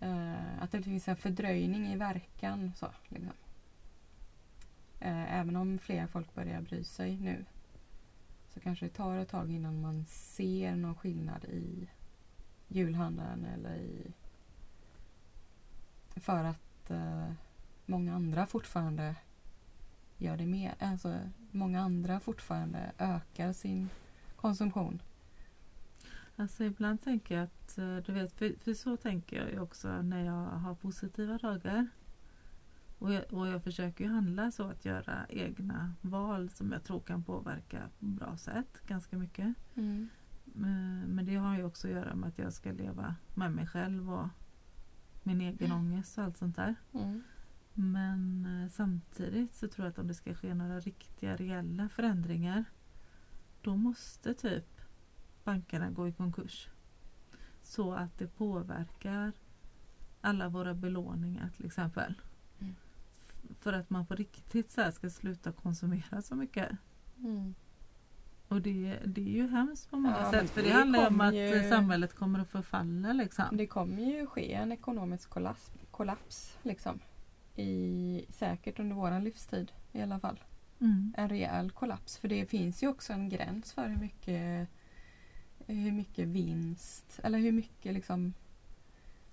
[0.00, 2.72] Eh, att det finns en fördröjning i verkan.
[2.76, 3.32] Så, liksom
[5.00, 7.44] eh, även om fler folk börjar bry sig nu
[8.48, 11.88] så kanske det tar ett tag innan man ser någon skillnad i
[12.68, 14.12] julhandeln eller i
[16.16, 17.32] för att eh,
[17.86, 19.14] många andra fortfarande
[20.16, 20.74] gör det mer.
[20.78, 21.18] Alltså,
[21.50, 23.88] många andra fortfarande ökar sin
[24.36, 25.02] konsumtion.
[26.36, 30.02] Alltså ibland tänker jag att, eh, du vet, för, för så tänker jag ju också
[30.02, 31.86] när jag har positiva dagar.
[32.98, 37.00] Och jag, och jag försöker ju handla så att göra egna val som jag tror
[37.00, 39.54] kan påverka på bra sätt ganska mycket.
[39.74, 40.08] Mm.
[40.44, 43.66] Men, men det har ju också att göra med att jag ska leva med mig
[43.66, 44.28] själv och
[45.22, 46.74] min egen ångest och allt sånt där.
[46.92, 47.22] Mm.
[47.74, 52.64] Men eh, samtidigt så tror jag att om det ska ske några riktiga reella förändringar
[53.62, 54.80] då måste typ
[55.44, 56.68] bankerna gå i konkurs.
[57.62, 59.32] Så att det påverkar
[60.20, 62.14] alla våra belåningar till exempel.
[63.60, 66.68] För att man på riktigt så ska sluta konsumera så mycket.
[67.18, 67.54] Mm.
[68.48, 71.20] Och det, det är ju hemskt på många Ja, sätt för det det handlar om
[71.20, 73.44] att ju- eh, samhället kommer att förfalla liksom.
[73.52, 76.98] Det kommer ju ske en ekonomisk kollaps, kollaps liksom.
[77.56, 80.40] I, säkert under våran livstid i alla fall.
[80.80, 81.14] Mm.
[81.16, 82.18] En rejäl kollaps.
[82.18, 84.68] För det finns ju också en gräns för hur mycket
[85.66, 88.34] hur mycket vinst eller hur mycket liksom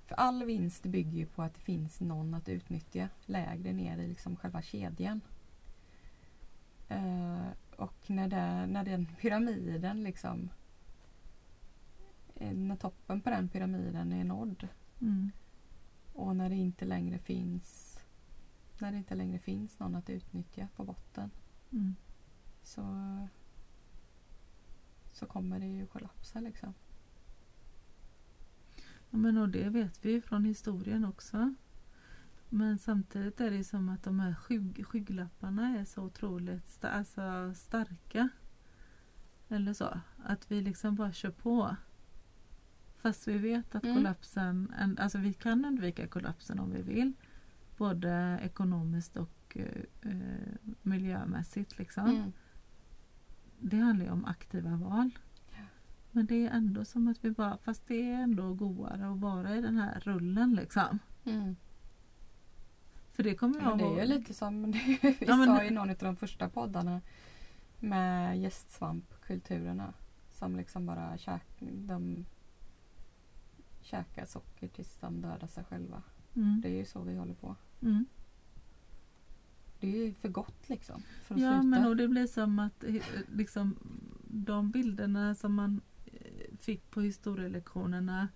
[0.05, 4.07] för all vinst bygger ju på att det finns någon att utnyttja lägre ner i
[4.07, 5.21] liksom själva kedjan.
[6.87, 7.47] Eh,
[7.77, 10.49] och när, det, när den pyramiden liksom
[12.35, 14.67] eh, när toppen på den pyramiden är nådd
[15.01, 15.31] Mm.
[16.13, 17.99] och när det inte längre finns
[18.79, 21.31] när det inte längre finns någon att utnyttja på botten
[21.71, 21.95] Mm.
[22.63, 22.81] så
[25.11, 26.73] så kommer det ju kollapsa liksom.
[29.15, 31.53] Men och det vet vi ju från historien också.
[32.49, 37.53] Men samtidigt är det som att de här skygg, skygglapparna är så otroligt sta- alltså
[37.55, 38.29] starka.
[39.49, 39.99] Eller så.
[40.23, 41.75] Att vi liksom bara kör på.
[42.97, 43.95] Fast vi vet att Mm.
[43.95, 47.13] kollapsen, en- alltså vi kan undvika kollapsen om vi vill.
[47.77, 51.77] Både ekonomiskt och eh, eh, miljömässigt.
[51.77, 52.07] Liksom.
[52.07, 52.31] Mm.
[53.59, 55.09] Det handlar ju om aktiva val.
[56.15, 59.55] Men det är ändå som att vi bara, fast det är ändå godare att vara
[59.55, 60.99] i den här rullen liksom.
[61.23, 61.55] Mm.
[63.11, 65.71] För det kommer jag Men det är ju lite som vi Ja, men- sa i
[65.71, 67.01] någon av de första poddarna
[67.79, 69.93] med gästsvampkulturerna
[70.31, 72.25] som liksom bara käk, de
[73.81, 76.03] käkar socker tills de dödar sig själva.
[76.35, 76.61] Mm.
[76.61, 77.55] Det är ju så vi håller på.
[77.81, 78.05] Mm.
[79.79, 81.01] Det är ju för gott liksom.
[81.23, 81.63] För att Ja sluta.
[81.63, 82.95] men och det blir som att eh,
[83.33, 83.75] liksom,
[84.23, 85.81] de bilderna som man
[86.65, 88.27] fick på historielektionerna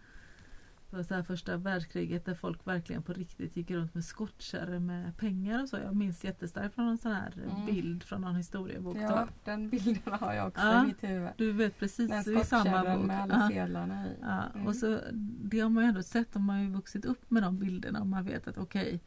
[0.90, 5.18] på så här första världskriget där folk verkligen på riktigt gick runt med skottkärror med
[5.18, 5.78] pengar och så.
[5.78, 7.66] Jag minns jättestarkt från en sån här Mm.
[7.66, 8.98] bild från någon historiebok.
[8.98, 10.84] Ja, den bilden har jag också Ja.
[10.84, 11.30] i mitt huvud.
[11.38, 13.06] Du vet precis i samma bok.
[13.06, 13.50] med alla Ja.
[13.50, 14.16] sedlarna i.
[14.22, 14.68] Ja, Mm.
[14.68, 15.00] och så,
[15.44, 18.08] det har man ju ändå sett, de har ju vuxit upp med de bilderna och
[18.08, 19.00] man vet att okej,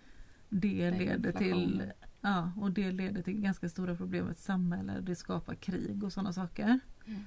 [0.49, 1.83] det Den leder till.
[2.21, 5.01] Ja, och det leder till ganska stora problem med ett samhälle.
[5.01, 6.79] Det skapar krig och sådana saker.
[7.07, 7.21] Mm.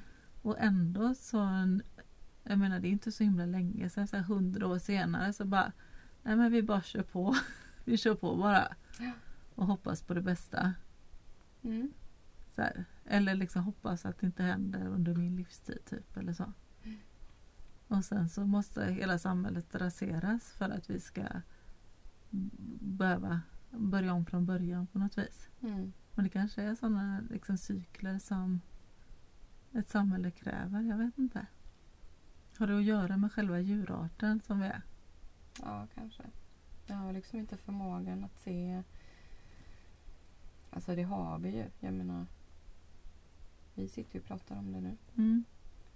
[0.45, 1.81] Och ändå så, en,
[2.43, 5.71] jag menar det är inte så himla länge sedan, så hundra år senare så bara,
[6.23, 7.35] nej men vi bara kör på.
[7.85, 8.75] vi kör på bara.
[9.55, 10.73] Och hoppas på det bästa.
[11.61, 11.93] Mm.
[12.55, 12.85] Så här.
[13.05, 16.53] Eller liksom hoppas att det inte händer under min livstid typ eller så.
[16.83, 16.97] Mm.
[17.87, 21.25] Och sen så måste hela samhället raseras för att vi ska
[22.79, 23.41] behöva
[23.71, 25.49] börja om från början på något vis.
[25.61, 25.93] Mm.
[26.11, 28.61] Men det kanske är sådana liksom cykler som
[29.75, 30.81] ett samhälle kräver.
[30.81, 31.45] Jag vet inte.
[32.57, 34.81] Har det att göra med själva djurarten som vi är?
[35.61, 36.23] Ja, kanske.
[36.87, 38.83] Jag har liksom inte förmågan att se...
[40.69, 41.65] Alltså det har vi ju.
[41.79, 42.25] Jag menar,
[43.73, 44.97] vi sitter ju och pratar om det nu.
[45.17, 45.43] Mm.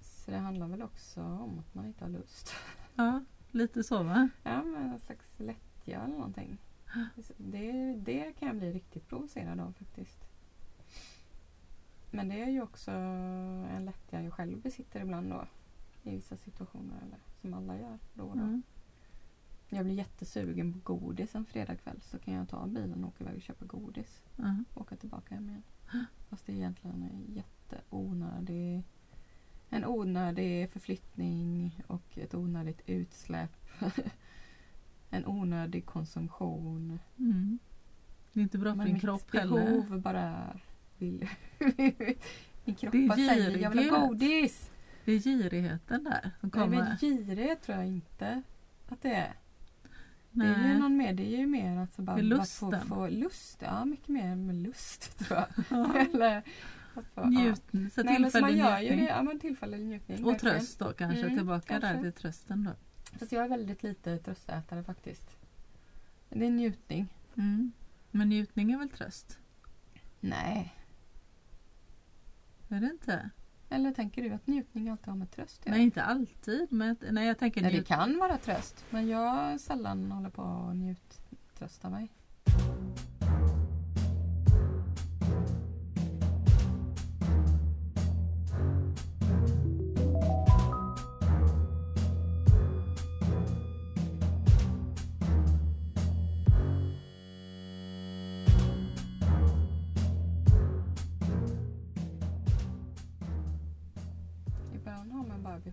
[0.02, 2.54] Så det handlar väl också om att man inte har lust.
[2.96, 4.30] Ja, lite så va?
[4.44, 6.58] Ja, men en slags lättja eller någonting.
[7.38, 10.29] Det, det kan jag bli riktigt provocerad av faktiskt.
[12.12, 15.48] Men det är ju också en lättja jag själv besitter ibland då.
[16.04, 18.44] I vissa situationer, eller som alla gör då och då.
[18.44, 18.64] Mm.
[19.70, 23.36] Jag blir jättesugen på godis en fredagkväll så kan jag ta bilen och åka iväg
[23.36, 24.24] och köpa godis.
[24.36, 24.64] Ja.
[24.74, 25.64] och åka tillbaka hem igen.
[26.30, 28.84] Fast det är egentligen en jätteonödig
[29.70, 33.52] en onödig förflyttning och ett onödigt utsläpp.
[35.10, 37.00] en onödig konsumtion.
[37.18, 37.60] Mm.
[38.34, 39.98] Det är inte bra för Men din mitt kropp behov heller.
[39.98, 40.60] bara
[41.00, 41.30] vill...
[42.66, 44.70] Min kropp Det bara säger jag vill ha godis.
[45.06, 46.78] Det är girigheten där som Nej, kommer.
[46.84, 48.42] men girighet tror jag inte
[48.90, 49.34] att det är.
[50.32, 50.48] Det Nej.
[50.48, 52.70] är ju någon mer, det är ju mer att så bara, Det är bara få,
[52.72, 52.88] lusten.
[52.88, 53.62] få lust.
[53.66, 55.48] Ja, mycket mer med lust tror jag.
[55.70, 55.98] Ja.
[56.14, 56.44] Eller,
[57.16, 57.30] ja.
[57.30, 59.04] Njutning, så Nej men så man gör ju det.
[59.04, 60.26] Ja men tillfällig njutning.
[60.26, 60.56] Och verkligen.
[60.60, 62.12] tröst då kanske, Mm, tillbaka där kanske.
[62.12, 62.72] till trösten då.
[63.20, 65.38] Fast jag är väldigt lite tröstätare faktiskt.
[66.30, 67.08] Det är njutning.
[67.38, 67.72] Mm.
[68.12, 69.38] Men njutning är väl tröst?
[70.20, 70.74] Nej.
[72.70, 73.30] Är det inte?
[73.70, 75.76] Eller tänker du att njutning alltid har med tröst att göra?
[75.76, 76.68] Nej, inte alltid.
[76.72, 78.86] Men att- nej, jag tänker Nej, det kan vara tröst.
[78.90, 82.12] Men jag sällan håller på och njuttröstar mig.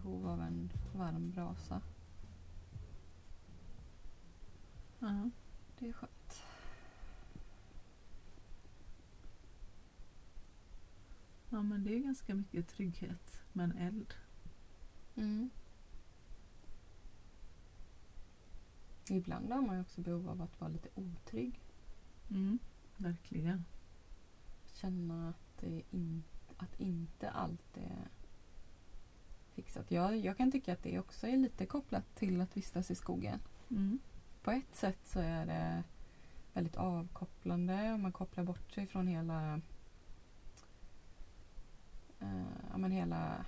[0.07, 1.81] Behov av en varm brasa.
[4.99, 5.31] Ja.
[5.79, 6.43] Det är skönt.
[11.57, 14.15] ja, men det är ganska mycket trygghet med en eld.
[15.15, 15.51] Mm.
[19.09, 21.61] Ibland har man ju också behov av att vara lite otrygg.
[22.31, 22.59] Mm.
[22.97, 23.65] Verkligen.
[24.73, 26.25] Känna att, det in,
[26.57, 28.09] att inte allt är
[29.57, 29.91] fixat.
[29.91, 33.41] Jag, jag kan tycka att det också är lite kopplat till att vistas i skogen.
[33.71, 33.99] Mm.
[34.43, 35.83] På ett sätt så är det
[36.53, 39.61] väldigt avkopplande och man kopplar bort sig från hela
[42.21, 43.45] eh, men hela,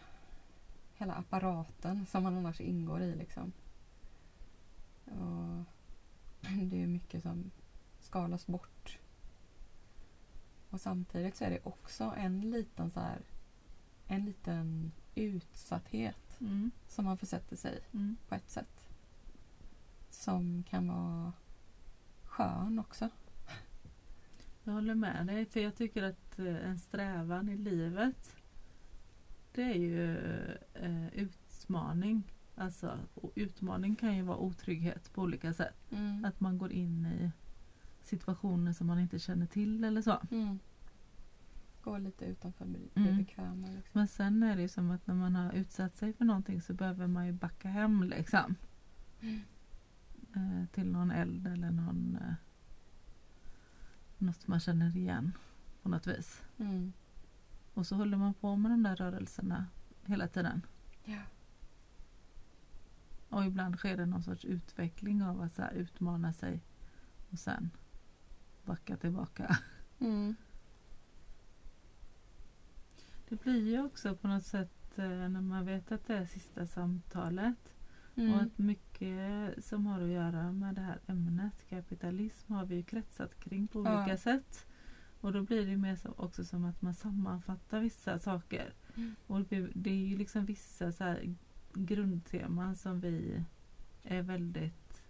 [0.95, 3.15] hela apparaten som man annars ingår i.
[3.15, 3.53] Liksom.
[5.05, 5.65] Och
[6.63, 7.51] det är mycket som
[8.01, 8.99] skalas bort.
[10.71, 13.21] Och samtidigt så är det också en liten så här,
[14.07, 14.93] en liten
[15.25, 16.71] utsatthet Mm.
[16.89, 18.17] som man försätter sig i Mm.
[18.29, 18.89] på ett sätt.
[20.11, 21.33] Som kan vara
[22.25, 23.09] skön också.
[24.65, 28.37] Jag håller med dig, för jag tycker att eh, en strävan i livet
[29.55, 30.17] det är ju
[30.75, 32.23] eh, utmaning.
[32.55, 32.99] Alltså,
[33.35, 35.93] utmaning kan ju vara otrygghet på olika sätt.
[35.93, 36.25] Mm.
[36.25, 37.31] Att man går in i
[38.03, 40.19] situationer som man inte känner till eller så.
[40.31, 40.59] Mm.
[41.83, 43.17] Gå lite utanför det Mm.
[43.17, 43.67] bekväma.
[43.67, 43.91] Liksom.
[43.93, 46.75] Men sen är det ju som att när man har utsatt sig för någonting så
[46.75, 48.55] behöver man ju backa hem liksom.
[49.21, 49.41] Mm.
[50.37, 52.35] Eh, till någon eld eller någon eh,
[54.19, 55.33] något man känner igen
[55.83, 56.43] på något vis.
[56.59, 56.93] Mm.
[57.75, 59.67] Och så håller man på med de där rörelserna
[60.07, 60.67] hela tiden.
[61.05, 61.21] Ja.
[63.29, 66.63] Och ibland sker det någon sorts utveckling av att så utmana sig
[67.31, 67.71] och sen
[68.65, 69.59] backa tillbaka.
[69.99, 70.37] Mm.
[73.29, 76.67] Det blir ju också på något sätt eh, när man vet att det är sista
[76.67, 77.75] samtalet
[78.13, 78.35] och Mm.
[78.35, 83.41] att mycket som har att göra med det här ämnet kapitalism har vi ju kretsat
[83.41, 84.01] kring på Ja.
[84.03, 84.67] olika sätt.
[85.21, 88.73] Och då blir det mer som, också som att man sammanfattar vissa saker.
[88.97, 89.15] Mm.
[89.27, 91.15] Och det, är ju liksom vissa så
[91.75, 93.45] grundteman som vi
[94.03, 95.05] är väldigt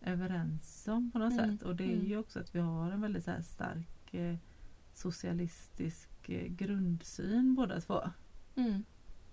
[0.00, 1.66] överens om på något Mm, sätt.
[1.66, 2.06] Och det är mm.
[2.06, 4.36] ju också att vi har en väldigt så stark eh,
[4.94, 8.02] socialistisk grundsyn båda två
[8.54, 8.84] Mm.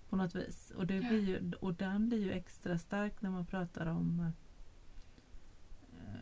[0.08, 0.70] på något vis.
[0.76, 4.32] Och, det blir ju, och den blir ju extra stark när man pratar om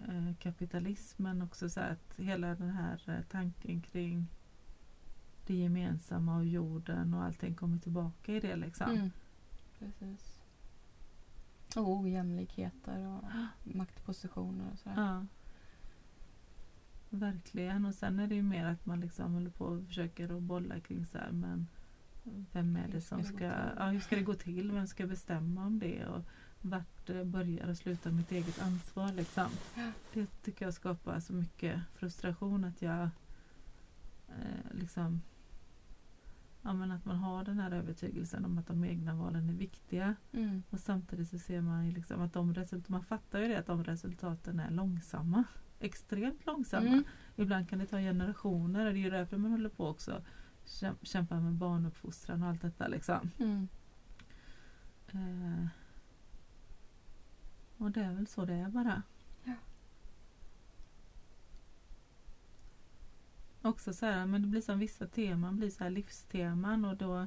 [0.09, 1.69] eh, kapitalismen också.
[1.71, 4.27] Så att hela den här eh, tanken kring
[5.47, 8.91] det gemensamma och jorden och allting kommer tillbaka i det liksom.
[8.91, 9.11] Mm.
[9.79, 10.39] Precis.
[11.77, 13.25] Och ojämlikheter och
[13.77, 14.97] maktpositioner och sådär.
[14.97, 15.27] Ja.
[17.13, 17.85] Verkligen.
[17.85, 20.81] Och sen är det ju mer att man liksom håller på och försöker att bolla
[20.81, 21.67] kring så här, men
[22.53, 23.45] vem är det som ska,
[23.77, 24.73] ja, hur ska det gå till?
[24.73, 26.07] Vem ska bestämma om det?
[26.07, 26.25] Och
[26.61, 29.49] vart eh, börjar och slutar mitt eget ansvar liksom?
[30.13, 33.03] Det tycker jag skapar så mycket frustration att jag
[34.29, 35.21] eh, liksom
[36.65, 40.15] Ja, men att man har den här övertygelsen om att de egna valen är viktiga.
[40.33, 40.63] Mm.
[40.71, 43.67] Och samtidigt så ser man ju liksom att de resultat, man fattar ju det att
[43.67, 45.45] de resultaten är långsamma.
[45.83, 46.87] Extremt långsamma.
[46.87, 47.05] Mm.
[47.37, 50.23] Ibland kan det ta generationer och det är därför man håller på också
[50.65, 53.31] käm- kämpa med barnuppfostran och allt detta liksom.
[53.39, 53.69] Mm.
[55.09, 55.67] Eh,
[57.77, 59.03] och det är väl så det är bara.
[59.45, 59.55] Ja.
[63.63, 67.27] Också så här, men det blir som vissa teman blir så här livsteman och då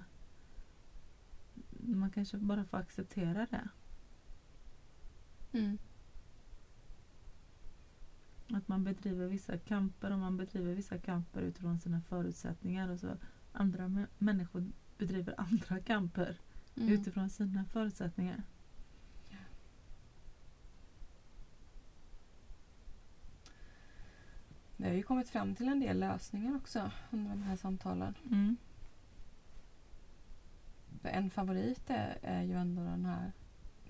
[1.79, 3.69] man kanske bara får acceptera det.
[5.57, 5.77] Mm.
[8.53, 13.17] Att man bedriver vissa kamper och man bedriver vissa kamper utifrån sina förutsättningar och så
[13.53, 16.37] andra mä- människor bedriver andra kamper
[16.77, 16.89] Mm.
[16.93, 18.43] utifrån sina förutsättningar.
[24.77, 28.13] Vi har ju kommit fram till en del lösningar också under de här samtalen.
[28.31, 28.57] Mm.
[31.03, 33.31] En favorit är, är ju ändå den här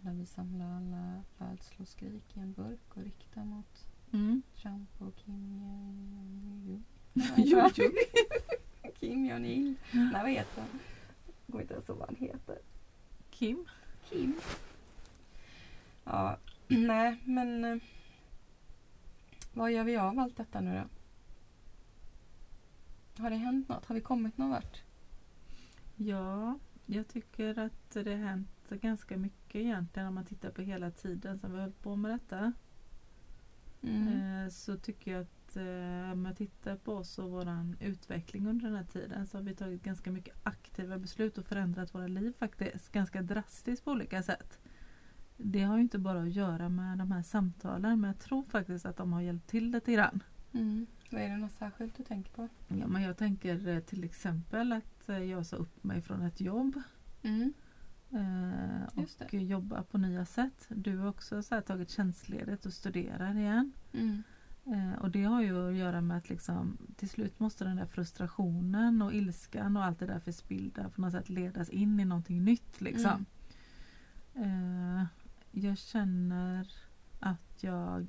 [0.02, 4.42] när vi samlar alla rädsloskrik i en burk och riktar mot Mm.
[4.56, 6.84] Kim Jong-Un.
[7.38, 7.92] Jo, jo.
[9.00, 9.76] Kim Jong-Il.
[9.92, 10.80] Nej vad heter han?
[11.26, 12.60] Jag kommer inte ens ihåg vad han heter.
[13.30, 13.66] Kim?
[14.10, 14.34] Kim.
[16.04, 16.38] Ja,
[16.68, 17.78] nej men eh,
[19.54, 20.90] vad gör vi av allt detta nu då?
[23.24, 23.86] Har det hänt något?
[23.86, 24.82] Har vi kommit någon vart?
[25.96, 30.92] Ja, jag tycker att det har hänt ganska mycket egentligen om man tittar på hela
[30.92, 32.54] tiden som vi har hållit på med detta.
[33.88, 34.44] Mm.
[34.44, 37.48] Eh, så tycker jag att eh, om jag tittar på oss och vår
[37.80, 41.96] utveckling under den här tiden så har vi tagit ganska mycket aktiva beslut och förändrat
[41.96, 44.60] våra liv faktiskt ganska drastiskt på olika sätt.
[45.38, 48.86] Det har ju inte bara att göra med de här samtalen men jag tror faktiskt
[48.86, 50.24] att de har hjälpt till lite grann.
[50.52, 50.86] Mm.
[51.12, 52.50] Vad är det något särskilt du tänker på?
[52.68, 56.82] Ja, men jag tänker eh, till exempel att jag sa upp mig från ett jobb
[57.26, 57.54] Mm.
[58.16, 60.68] Eh, och jobba på nya sätt.
[60.70, 63.72] Du har också så tagit tjänstledigt och studerar igen.
[63.94, 64.24] Mm.
[64.66, 67.86] Eh, och det har ju att göra med att liksom, till slut måste den där
[67.86, 72.44] frustrationen och ilskan och allt det där förspillda på något sätt ledas in i någonting
[72.44, 72.82] nytt.
[72.82, 73.26] Liksom.
[74.34, 75.04] Eh,
[75.52, 76.74] jag känner
[77.20, 78.08] att jag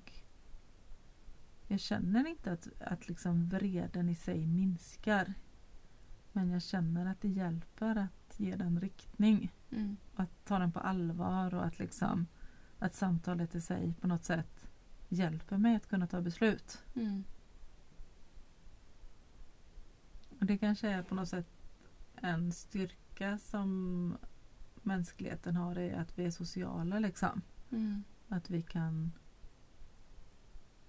[1.69, 5.35] jag känner inte att, att liksom vreden i sig minskar.
[6.37, 9.53] Men jag känner att det hjälper att ge den riktning.
[9.71, 9.97] Mm.
[10.15, 12.27] Att ta den på allvar och att liksom
[12.79, 14.69] att samtalet i sig på något sätt
[15.09, 16.83] hjälper mig att kunna ta beslut.
[16.95, 17.25] Mm.
[20.41, 21.47] Och det kanske är på något sätt
[22.15, 24.17] en styrka som
[24.83, 27.43] mänskligheten har i att vi är sociala liksom.
[27.71, 28.05] Mm.
[28.29, 29.13] Att vi kan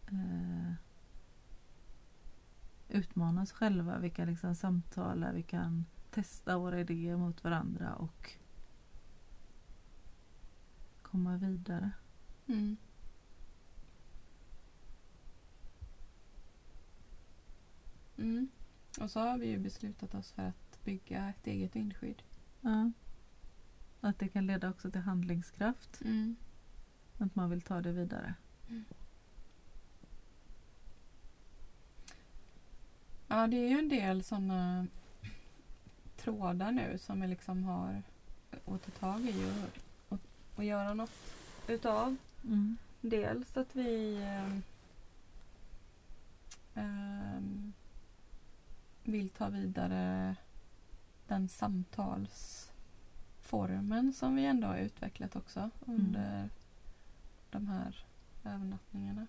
[0.08, 0.74] eh,
[2.90, 4.00] utmana oss själva.
[4.00, 8.32] Vi kan liksom samtala, vi kan testa våra idéer mot varandra och
[11.02, 11.92] komma vidare.
[12.46, 12.78] Mm.
[18.18, 18.50] Mm.
[19.00, 22.24] Och så har vi ju beslutat oss för att bygga ett eget vindskydd.
[22.62, 22.92] Ja.
[24.02, 26.02] Att det kan leda också till handlingskraft.
[26.02, 26.36] Mm.
[27.18, 28.36] Att man vill ta det vidare.
[33.28, 34.88] Ja, det är ju en del sådana
[36.18, 38.04] trådar nu som vi liksom har
[38.66, 39.52] att ta tag i och,
[40.14, 40.20] och,
[40.56, 41.12] och göra något
[41.68, 42.16] utav.
[42.44, 42.78] Mm.
[43.02, 44.24] Dels att vi
[46.76, 47.74] ehm,
[49.04, 50.36] vill ta vidare
[51.28, 56.50] den samtalsformen som vi ändå har utvecklat också under
[57.50, 58.06] de här
[58.44, 59.28] övernattningarna.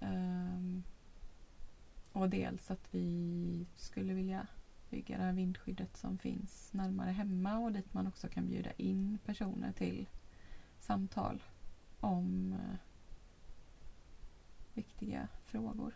[0.00, 0.82] Ehm,
[2.18, 4.46] och dels att vi skulle vilja
[4.90, 9.18] bygga det här vindskyddet som finns närmare hemma och dit man också kan bjuda in
[9.24, 10.06] personer till
[10.80, 11.42] samtal
[12.00, 12.76] om eh,
[14.74, 15.92] viktiga frågor.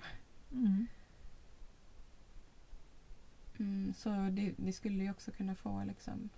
[0.53, 0.87] Mm.
[3.59, 6.29] Mm, så det, det skulle ju också kunna få liksom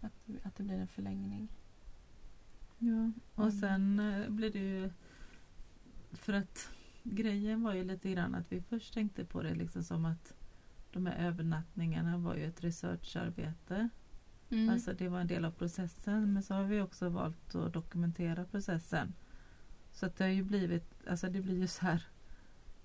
[0.00, 0.12] att,
[0.42, 1.48] att det blir en förlängning.
[2.78, 3.12] Ja.
[3.34, 3.60] Och Mm.
[3.60, 4.90] sen eh, blir det ju
[6.12, 6.68] för att
[7.02, 10.34] grejen var ju lite grann att vi först tänkte på det liksom som att
[10.92, 13.88] de här övernattningarna var ju ett researcharbete.
[14.50, 14.68] Mm.
[14.68, 18.44] Alltså det var en del av processen men så har vi också valt att dokumentera
[18.44, 19.14] processen.
[19.92, 22.06] Så att det har ju blivit, alltså det blir ju så här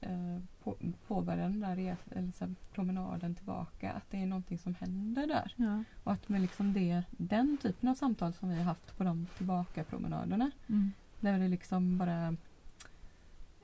[0.00, 0.76] eh, på,
[1.06, 3.92] påbörjar den där res, eller så promenaden tillbaka.
[3.92, 5.54] Att det är någonting som händer där.
[5.56, 5.84] Ja.
[6.04, 9.26] Och att med liksom det, den typen av samtal som vi har haft på de
[9.36, 10.92] tillbaka promenaderna Mm.
[11.20, 12.36] där det liksom bara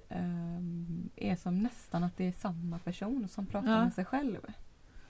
[0.09, 3.85] ehm, är som nästan att det är samma person som pratar Ja.
[3.85, 4.39] med sig själv.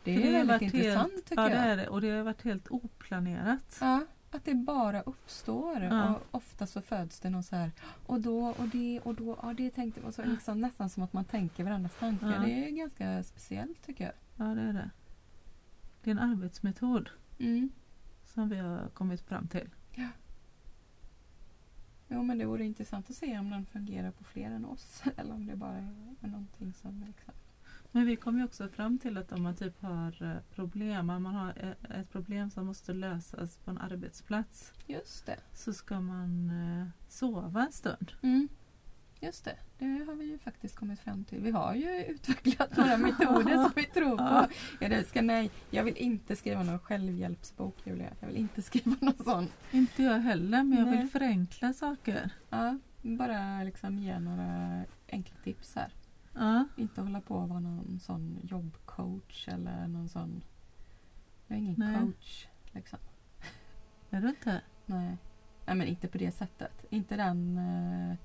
[0.05, 1.65] Det är har väldigt intressant helt, tycker ja, det jag.
[1.65, 1.89] är det.
[1.89, 3.79] Och det har varit helt oplanerat.
[3.81, 6.15] Ja, att det bara uppstår Ja.
[6.15, 7.71] och ofta så föds det någon så här
[8.07, 11.13] och då och det och då, ja det tänkte och så liksom nästan som att
[11.13, 12.33] man tänker varandras tankar.
[12.33, 12.39] Ja.
[12.41, 14.15] Det är ganska speciellt tycker jag.
[14.49, 14.91] Ja, det är det.
[16.03, 17.71] Det är en arbetsmetod Mm.
[18.25, 19.69] som vi har kommit fram till.
[22.09, 25.35] Jo men det vore intressant att se om den fungerar på fler än oss eller
[25.35, 25.77] om det bara
[26.21, 27.35] är någonting som liksom...
[27.93, 31.23] Men vi kom ju också fram till att om man typ har eh, problem, om
[31.23, 35.37] man har eh, ett problem som måste lösas på en arbetsplats Just det.
[35.55, 38.13] så ska man eh, sova en stund.
[38.23, 38.49] Mm.
[39.21, 41.41] Just det, det har vi ju faktiskt kommit fram till.
[41.41, 44.25] Vi har ju utvecklat några metoder som vi tror på.
[44.25, 44.49] Ja.
[44.81, 48.11] Ja, det ska, nej, jag vill inte skriva någon självhjälpsbok Julia.
[48.21, 49.49] Jag vill inte skriva någon sån.
[49.71, 50.99] Inte jag heller, men jag Nej.
[50.99, 52.31] vill förenkla saker.
[52.51, 55.93] Ja, bara liksom ge några enkla tips här.
[56.39, 60.43] Ja, Inte hålla på att vara någon sån jobbcoach eller någon sån...
[61.47, 62.01] Jag är ingen Nej.
[62.01, 62.99] coach liksom.
[64.11, 64.61] är du inte?
[64.87, 65.17] Nej.
[65.67, 66.85] Nej men inte på det sättet.
[66.91, 68.17] Inte den eh,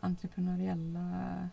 [0.00, 1.48] entreprenöriella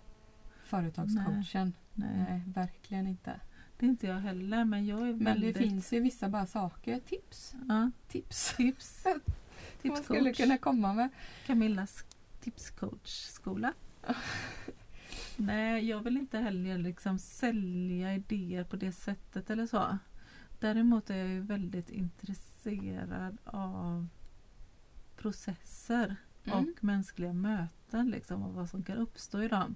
[0.63, 1.73] företagscoachen.
[1.93, 2.25] Nej.
[2.29, 2.41] Nej.
[2.47, 3.39] verkligen inte.
[3.77, 5.53] Det är inte jag heller, men jag är Men väldigt...
[5.53, 6.99] det finns ju vissa bara saker.
[6.99, 7.55] Tips.
[7.67, 8.53] Ja, Tips.
[8.57, 9.05] tips.
[9.83, 10.37] Man skulle Tipscoach.
[10.37, 11.09] kunna komma med.
[11.45, 12.05] Camillas
[12.41, 13.73] tipscoachskola.
[15.37, 19.97] Nej, jag vill inte heller liksom sälja idéer på det sättet eller så.
[20.59, 24.07] Däremot är jag ju väldigt intresserad av
[25.17, 26.15] processer
[26.45, 26.59] Mm.
[26.59, 29.75] och mänskliga möten liksom, och vad som kan uppstå i dem.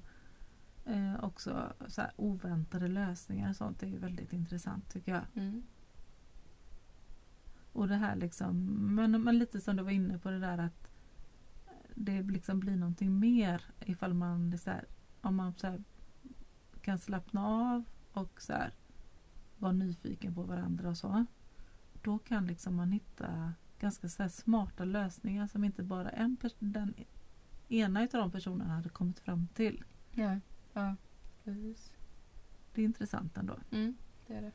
[0.86, 5.24] Eh, också så här, oväntade lösningar och sånt är ju väldigt intressant tycker jag.
[5.34, 5.64] Mm.
[7.72, 10.88] Och det här liksom, men, men lite som du var inne på det där att
[11.96, 14.86] det liksom blir någonting mer ifall man, så här,
[15.26, 15.78] om man så
[16.82, 18.74] kan slappna av och så här,
[19.58, 21.26] vara nyfiken på varandra och så.
[22.02, 26.94] Då kan liksom man hitta ganska så smarta lösningar som inte bara en den
[27.68, 29.84] ena utav de personerna hade kommit fram till.
[30.12, 30.40] Ja.
[30.74, 30.96] ja,
[31.44, 31.92] precis.
[32.74, 33.56] Det är intressant ändå.
[33.72, 33.98] Mm.
[34.28, 34.52] Det är det.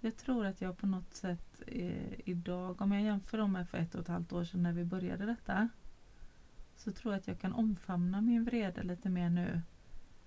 [0.00, 3.78] Jag tror att jag på något sätt eh, idag, om jag jämför dem med för
[3.78, 5.68] ett och ett halvt år sedan när vi började detta,
[6.76, 9.62] så tror jag att jag kan omfamna min vrede lite mer nu.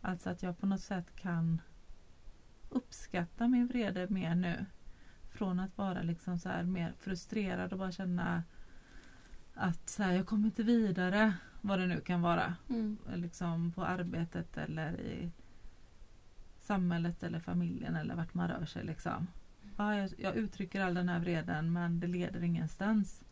[0.01, 1.61] Alltså att jag på något sätt kan
[2.69, 4.65] uppskatta min vrede mer nu.
[5.29, 8.43] Från att vara liksom så här mer frustrerad och bara känna
[9.53, 12.55] att så här, jag kommer inte vidare, vad det nu kan vara.
[12.69, 12.97] Mm.
[13.15, 15.31] Liksom på arbetet eller i
[16.59, 18.83] samhället eller familjen eller vart man rör sig.
[18.83, 19.27] Liksom.
[19.77, 23.23] Ja, jag, jag uttrycker all den här vreden men det leder ingenstans.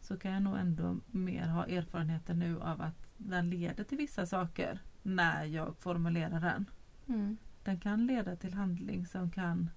[0.00, 4.26] Så kan jag nog ändå mer ha erfarenheten nu av att den leder till vissa
[4.26, 6.70] saker när jag formulerar den.
[7.06, 7.36] Mm.
[7.64, 9.70] Den kan leda till handling som kan...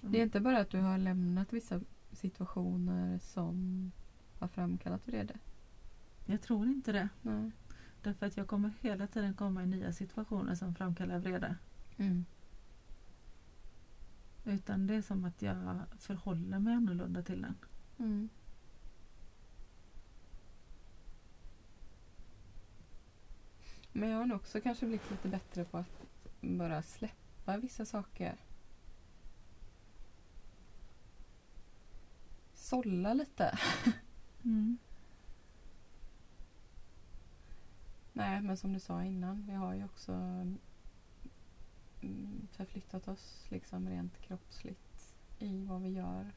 [0.00, 1.80] Det är inte bara att du har lämnat vissa
[2.12, 3.92] situationer som
[4.38, 5.34] har framkallat vrede.
[6.26, 7.08] Jag tror inte det.
[7.22, 7.50] Nej.
[8.02, 11.56] Därför att jag kommer hela tiden komma i nya situationer som framkallar vrede.
[11.96, 12.24] Mm.
[14.44, 17.54] Utan det är som att jag förhåller mig annorlunda till den.
[17.98, 18.28] Mm.
[23.92, 26.06] Men jag har nog också kanske blivit lite bättre på att
[26.40, 28.36] bara släppa vissa saker.
[32.54, 33.58] Sålla lite.
[34.44, 34.78] Mm.
[38.12, 40.12] Nej, men som du sa innan, vi har ju också
[42.00, 46.32] mm, förflyttat oss liksom rent kroppsligt i vad vi gör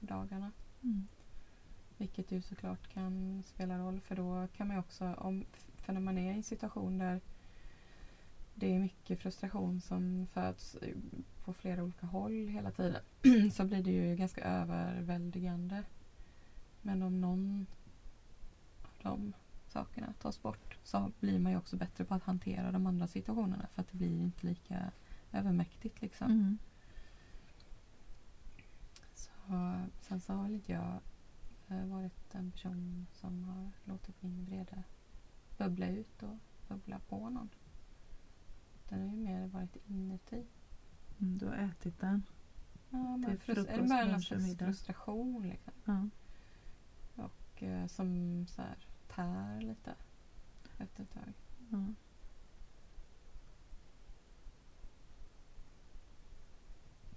[0.00, 0.52] dagarna.
[0.82, 1.08] Mm.
[1.96, 5.44] Vilket ju såklart kan spela roll för då kan man ju också, om,
[5.88, 7.20] för när man är i en situation där
[8.54, 10.76] det är mycket frustration som föds
[11.44, 13.02] på flera olika håll hela tiden
[13.52, 15.84] så blir det ju ganska överväldigande.
[16.82, 17.66] Men om någon
[18.82, 19.32] av de
[19.68, 23.66] sakerna tas bort så blir man ju också bättre på att hantera de andra situationerna
[23.66, 24.90] för att det blir inte lika
[25.32, 26.30] övermäktigt liksom.
[26.30, 26.58] Mm.
[29.14, 29.30] Så,
[30.00, 31.00] sen så har väl inte jag
[31.68, 34.82] eh, varit en person som har låtit min vrede
[35.58, 36.36] bubbla ut och
[36.68, 37.48] bubbla på någon.
[38.88, 40.46] Den har ju mer varit inuti.
[41.18, 42.22] Mm, Du har ätit den.
[42.90, 45.72] Ja, men Till frukost, eller bara någon slags frustration liksom.
[45.84, 46.08] Ja.
[47.24, 48.76] Och eh, som så här
[49.08, 49.94] tär lite
[50.78, 51.32] efter ett tag.
[51.70, 51.94] Ja.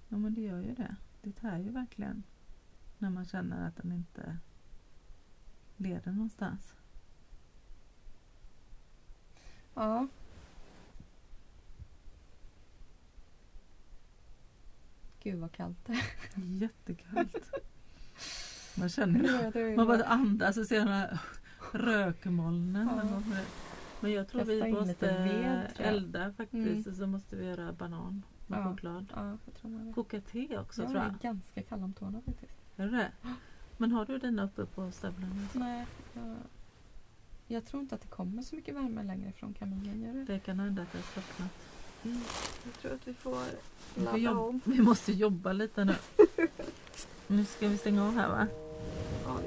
[0.09, 0.95] ja men det gör ju det.
[1.21, 2.23] Det tär ju verkligen.
[2.97, 4.37] När man känner att den inte
[5.77, 6.73] leder någonstans.
[9.73, 10.07] Ja.
[15.23, 16.01] Gud vad kallt det är.
[16.61, 17.37] Jättekallt.
[18.77, 19.51] Man känner det.
[19.59, 21.19] Ja, är Man bara andas och ser de här
[21.73, 22.89] rökmolnen.
[22.95, 23.21] Ja.
[23.99, 25.95] Men jag tror Kasta vi måste ved, tror jag.
[25.95, 26.83] elda faktiskt Mm.
[26.91, 28.63] och så måste vi göra banan med Ja.
[28.71, 29.05] choklad.
[29.15, 29.93] Ja, jag tror man det.
[29.93, 31.19] Koka te också Jag tror är jag.
[31.19, 32.51] ganska kall om tårna faktiskt.
[32.77, 33.11] Är det det?
[33.77, 35.35] Men har du dina uppe på stövlarna?
[35.53, 36.35] Nej, jag,
[37.51, 40.01] jag tror inte att det kommer så mycket värme längre från kaminen.
[40.01, 40.33] Gör det?
[40.33, 41.51] det kan hända att det har slocknat.
[42.03, 42.21] Mm.
[42.63, 43.43] Jag tror att vi får
[43.95, 44.61] ladda vi om.
[44.63, 45.95] Vi måste jobba lite nu.
[47.27, 48.47] nu ska vi stänga av här va?
[49.25, 49.37] Ja,